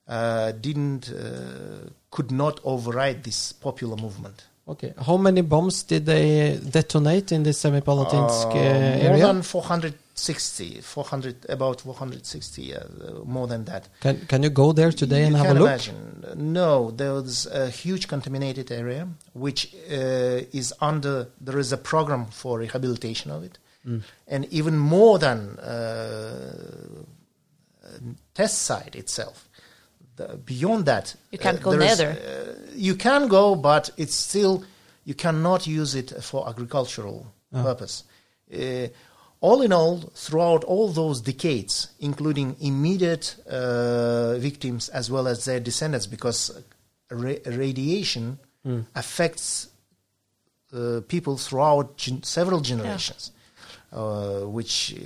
[0.08, 4.46] uh, didn't, uh, could not override this popular movement.
[4.66, 9.08] Okay, how many bombs did they detonate in the Semipalatinsk uh, uh area?
[9.08, 12.80] More than 400 60 400 about 460 uh,
[13.24, 16.24] more than that can can you go there today you and have a look imagine.
[16.36, 22.58] no there's a huge contaminated area which uh, is under there is a program for
[22.58, 24.02] rehabilitation of it mm.
[24.28, 26.52] and even more than uh,
[28.34, 29.48] test site itself
[30.16, 34.62] the, beyond that you uh, can't go there, uh, you can go but it's still
[35.04, 37.62] you cannot use it for agricultural oh.
[37.62, 38.04] purpose
[38.52, 38.88] uh,
[39.42, 45.58] all in all, throughout all those decades, including immediate uh, victims as well as their
[45.60, 46.40] descendants, because
[47.10, 48.86] ra- radiation Mm.
[48.94, 49.66] affects
[50.72, 53.32] uh, people throughout gen- several generations,
[53.92, 54.98] uh, which uh,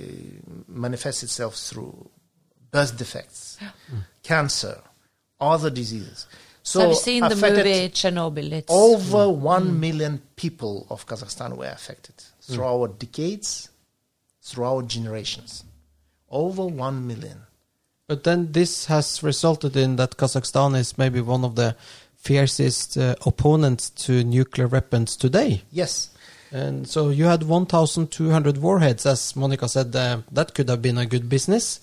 [0.68, 1.94] manifests itself through
[2.70, 3.56] birth defects,
[4.22, 4.76] cancer,
[5.40, 6.26] other diseases.
[6.62, 8.52] So Have you seen the movie Chernobyl?
[8.52, 13.70] It's Over one million people of Kazakhstan were affected throughout decades,
[14.46, 15.64] throughout generations.
[16.30, 17.42] Over one million.
[18.08, 21.76] But then this has resulted in that Kazakhstan is maybe one of the
[22.14, 25.62] fiercest uh, opponents to nuclear weapons today.
[25.72, 26.10] Yes.
[26.52, 29.94] And so you had 1,200 warheads, as Monica said.
[29.94, 31.80] Uh, that could have been a good business.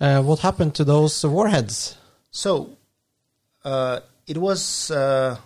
[0.00, 1.96] Uh, what happened to those warheads?
[2.32, 2.76] So
[3.64, 5.36] uh, it was, uh,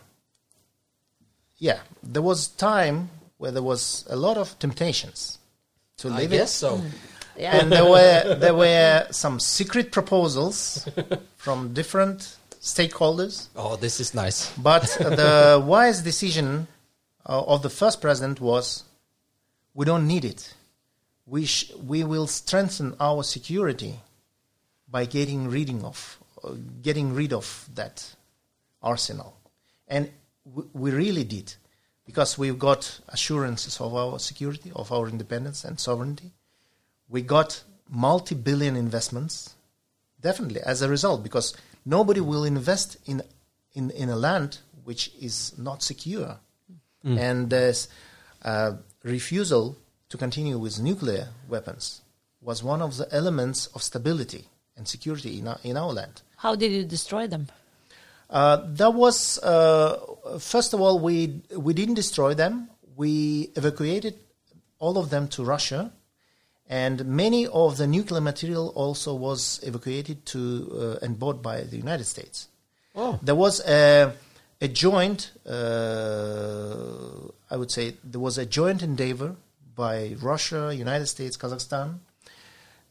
[1.58, 5.38] yeah, there was time where there was a lot of temptations
[6.04, 6.48] to leave it.
[6.48, 6.80] so.
[7.36, 7.56] yeah.
[7.58, 10.86] and there were there were some secret proposals
[11.36, 13.48] from different stakeholders.
[13.56, 14.38] Oh, this is nice.
[14.56, 16.66] But the wise decision
[17.26, 18.84] uh, of the first president was,
[19.74, 20.54] "We don't need it.
[21.26, 23.94] We sh- we will strengthen our security
[24.88, 26.52] by getting rid of uh,
[26.82, 27.96] getting rid of that
[28.82, 29.30] arsenal,"
[29.88, 30.10] and
[30.46, 31.54] w- we really did,
[32.06, 36.32] because we've got assurances of our security, of our independence and sovereignty.
[37.08, 39.54] We got multi-billion investments,
[40.20, 43.22] definitely as a result, because nobody will invest in
[43.74, 46.38] in, in a land which is not secure.
[47.04, 47.88] And there's
[48.42, 49.76] uh, refusal
[50.08, 52.00] to continue with nuclear weapons
[52.40, 56.22] was one of the elements of stability and security in our, in our land.
[56.36, 57.48] How did you destroy them?
[58.30, 59.98] Uh, that was uh,
[60.38, 62.68] first of all we we didn't destroy them.
[62.96, 64.14] We evacuated
[64.78, 65.92] all of them to Russia,
[66.68, 71.76] and many of the nuclear material also was evacuated to uh, and bought by the
[71.76, 72.48] United States.
[72.94, 73.18] Oh.
[73.22, 74.14] There was a
[74.60, 79.36] a joint, uh, I would say, there was a joint endeavor
[79.74, 81.98] by Russia, United States, Kazakhstan,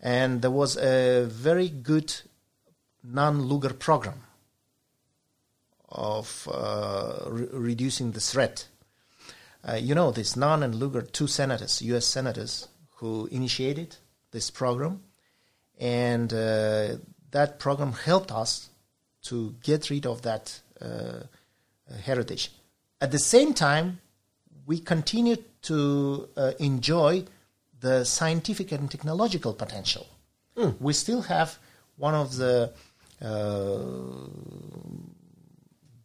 [0.01, 2.13] and there was a very good
[3.03, 4.21] Nunn-Lugar program
[5.93, 8.67] of uh, re- reducing the threat.
[9.67, 12.05] Uh, you know, this Nunn and Lugar, two senators, U.S.
[12.05, 13.95] senators, who initiated
[14.31, 15.03] this program,
[15.79, 16.95] and uh,
[17.31, 18.69] that program helped us
[19.23, 20.59] to get rid of that
[22.03, 22.51] heritage.
[22.99, 23.99] At the same time,
[24.65, 27.23] we continue to uh, enjoy
[27.79, 30.07] the scientific and technological potential.
[30.79, 31.57] We still have
[31.97, 32.71] one of the
[33.21, 33.79] uh,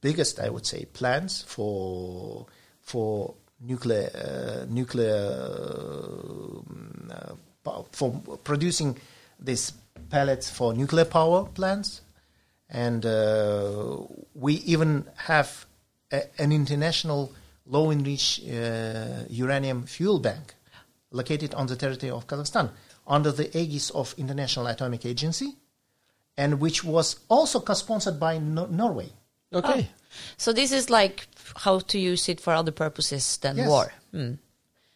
[0.00, 2.46] biggest, I would say, plans for
[2.82, 5.24] for nuclear uh, nuclear
[7.10, 8.12] uh, for
[8.44, 8.96] producing
[9.38, 9.72] these
[10.10, 12.02] pellets for nuclear power plants,
[12.70, 13.96] and uh,
[14.34, 15.66] we even have
[16.12, 17.32] a, an international
[17.66, 20.54] low enriched uh, uranium fuel bank
[21.10, 22.70] located on the territory of Kazakhstan
[23.06, 25.56] under the aegis of International Atomic Agency,
[26.36, 29.10] and which was also co-sponsored by no- Norway.
[29.52, 29.88] Okay.
[30.36, 31.26] So this is like
[31.56, 33.68] how to use it for other purposes than Yes.
[33.68, 33.92] war.
[34.10, 34.34] Hmm.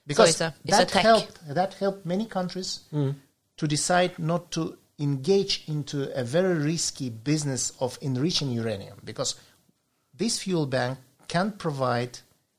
[0.07, 2.80] because it's a- it's that helped that helped many countries
[3.57, 9.36] to decide not to engage into a very risky business of enriching uranium because
[10.12, 10.98] this fuel bank
[11.28, 12.18] can provide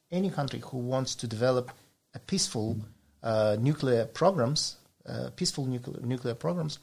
[0.10, 1.72] any country who wants to develop
[2.16, 2.78] a peaceful
[3.24, 6.80] uh, nuclear programs, uh, peaceful nuclear nuclear programs,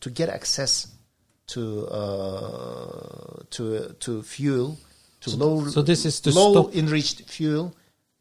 [0.00, 0.88] to get access
[1.48, 4.78] to uh, to to fuel,
[5.20, 7.74] to low so this is to low stop- enriched fuel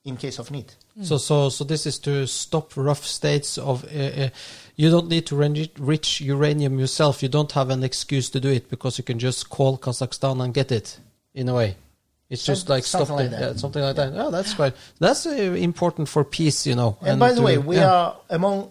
[0.04, 0.74] in case of need.
[1.02, 3.84] So, so, so this is to stop rough states of.
[3.86, 4.30] Uh, uh,
[4.76, 7.24] you don't need to enrich uranium yourself.
[7.24, 10.54] You don't have an excuse to do it because you can just call Kazakhstan and
[10.54, 11.00] get it.
[11.34, 11.78] In a way,
[12.30, 13.42] it's just Some- like something like that.
[13.42, 14.14] yeah, something like that.
[14.16, 14.76] Oh, that's quite.
[15.00, 16.98] That's uh, important for peace, you know.
[17.02, 17.92] And, by the to- way, we yeah.
[17.92, 18.70] are among.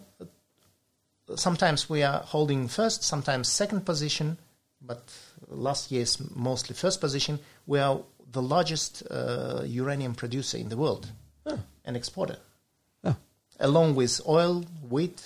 [1.34, 4.38] Sometimes we are holding first, sometimes second position,
[4.86, 5.02] but
[5.48, 7.38] last year's mostly first position.
[7.66, 8.00] We are
[8.32, 11.06] the largest uh, uranium producer in the world
[11.46, 11.58] Oh.
[11.84, 12.36] and exporter,
[13.04, 13.16] Oh.
[13.60, 15.22] along with oil, wheat,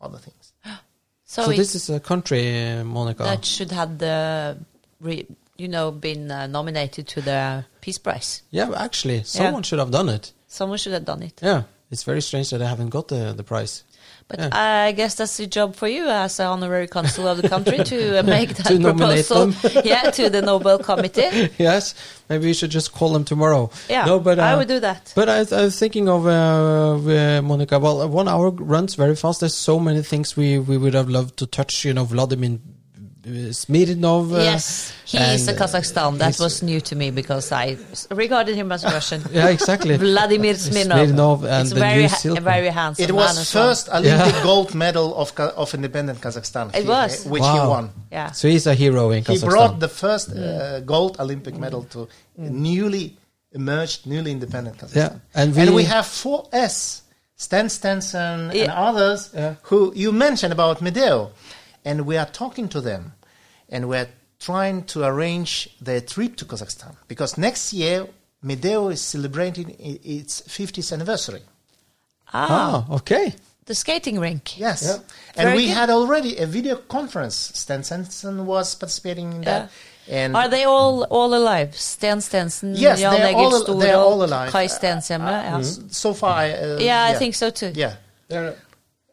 [0.00, 0.52] other things.
[1.24, 2.42] So, So this is a country,
[2.72, 3.22] uh, Monica.
[3.24, 4.56] that should have the,
[4.98, 5.26] re,
[5.58, 8.42] you know, been uh, nominated to the Peace Prize.
[8.50, 10.32] yeah, actually, someone should have done it.
[10.46, 11.38] Someone should have done it.
[11.42, 13.84] Yeah, it's very strange that I haven't got the the prize.
[14.28, 14.50] But Yeah.
[14.52, 18.20] I guess that's the job for you as an honorary consul of the country to
[18.20, 19.52] uh, make that To proposal.
[19.84, 21.50] yeah, to the Nobel Committee.
[21.58, 21.94] yes,
[22.28, 23.70] maybe we should just call them tomorrow.
[23.88, 25.12] Yeah, no, but I uh, would do that.
[25.14, 27.78] But I, I was thinking of uh, uh, Monica.
[27.78, 29.40] Well, one hour runs very fast.
[29.40, 31.86] There's so many things we, we would have loved to touch.
[31.86, 32.58] You know, Vladimir
[33.52, 34.32] Smirnov.
[34.32, 36.18] Uh, yes, he is a uh, Kazakhstan.
[36.18, 37.76] That was new to me because I
[38.10, 39.22] regarded him as Russian.
[39.32, 39.96] Yeah, exactly.
[39.96, 40.98] Vladimir Smirnov.
[40.98, 43.04] Smirnov and it's the very, new ha- very handsome.
[43.04, 43.66] It man was as well.
[43.68, 47.24] first Olympic gold medal of of independent Kazakhstan, It he- was.
[47.26, 47.54] which Wow.
[47.62, 47.90] he won.
[48.12, 48.30] Yeah.
[48.32, 49.42] So he's a hero in He Kazakhstan.
[49.42, 53.16] He brought the first uh, gold Olympic medal to newly
[53.52, 54.96] emerged, newly independent Kazakhstan.
[54.96, 57.02] Yeah, and we, and we- we have four S,
[57.36, 59.54] Sten Stensen and others Yeah.
[59.62, 61.30] who you mentioned about Medeo,
[61.84, 63.12] and we are talking to them,
[63.68, 64.08] and we're
[64.38, 68.06] trying to arrange their trip to Kazakhstan because next year
[68.44, 71.42] Medeo is celebrating its 50th anniversary.
[72.32, 73.34] Ah, ah, okay.
[73.66, 74.58] the skating rink.
[74.58, 74.82] Yes.
[74.84, 74.94] Yeah.
[75.36, 75.74] And Very we good.
[75.76, 77.36] had already a video conference.
[77.54, 79.70] Sten Stensen was participating in that.
[80.10, 81.74] And Are they all all alive?
[81.76, 84.52] Sten Stensen, Yes, Jan they're all- Stordal, they're all alive.
[84.52, 85.42] Kay Stenshjemmet.
[85.42, 85.60] yeah.
[85.90, 87.72] so far, uh, yeah, I think so too.
[87.74, 87.96] Yeah.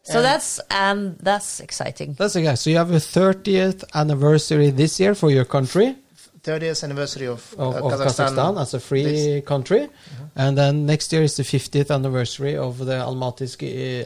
[0.06, 2.14] So that's and that's exciting.
[2.14, 2.54] That's okay.
[2.54, 5.96] So you have a 30th anniversary this year for your country.
[6.42, 9.88] 30th anniversary of, of, uh, of Kazakhstan, as a free This- country.
[10.36, 13.46] And then next year is the 50th anniversary of the Almaty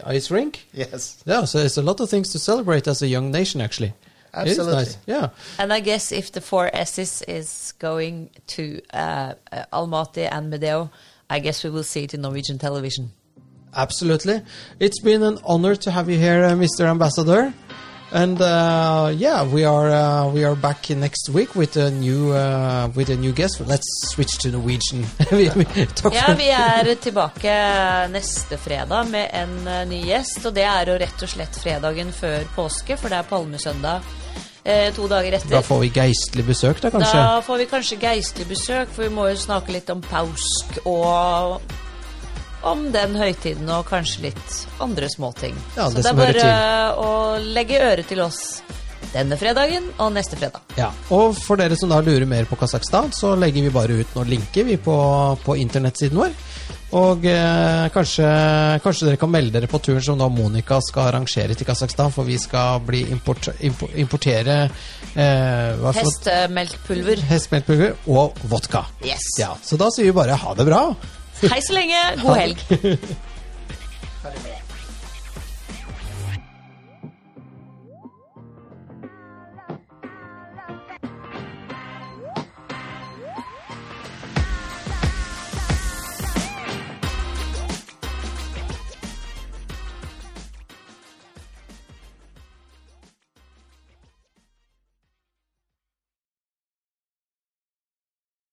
[0.00, 0.66] uh, ice rink.
[0.72, 3.92] Yes, Yeah, so it's a lot of things to celebrate as a young nation, actually.
[4.32, 4.74] Absolutely.
[4.74, 4.96] nice.
[5.06, 5.30] Yeah.
[5.58, 10.88] And I guess if the four S's is going to uh, uh, Almaty and Medeo,
[11.28, 13.10] I guess we will see it in Norwegian television.
[13.74, 14.42] Absolutely.
[14.80, 16.86] It's been an honor to have you here, uh, Mr.
[16.86, 17.52] Ambassador.
[18.12, 22.88] And uh, yeah, we are uh, we are back next week with a new uh,
[22.96, 23.60] with a new guest.
[23.60, 25.04] Let's switch to Norwegian.
[25.30, 27.54] Vi- vi- Ja, vi er tilbake
[28.10, 32.10] neste fredag med en eh, ny gjest, og det er jo rett og slett fredagen
[32.12, 34.02] før påske, for det er palmesøndag
[34.64, 35.54] eh, to dager etter.
[35.54, 37.14] Da får vi geistlig besøk, da, kanskje?
[37.14, 41.60] Da får vi kanskje geistlig besøk, for vi må jo snakke litt om pausk og
[42.66, 45.56] om den høytiden og kanskje litt andre småting.
[45.76, 46.50] Ja, Så det det er bare
[47.00, 48.60] å legge øret til oss
[49.14, 50.62] denne fredagen og neste fredag.
[50.78, 54.14] Ja, og for dere som da lurer mer på Kasakhstan, så legger vi bare ut
[54.16, 54.98] noen linker vi på,
[55.44, 56.36] på internettsiden vår.
[56.98, 58.28] Og eh, kanskje,
[58.82, 62.26] kanskje dere kan melde dere på turen som da Monica skal arrangere til Kasakhstan, for
[62.26, 64.56] vi skal bli import, import, importere
[65.14, 65.86] eh?
[66.00, 67.22] Hestemelkpulver.
[67.30, 68.82] Hestemelkpulver og vodka.
[69.06, 69.32] Yes.
[69.38, 70.82] Ja, så da sier vi bare ha det bra.
[71.48, 71.96] Hei så lenge.
[72.22, 72.58] God helg.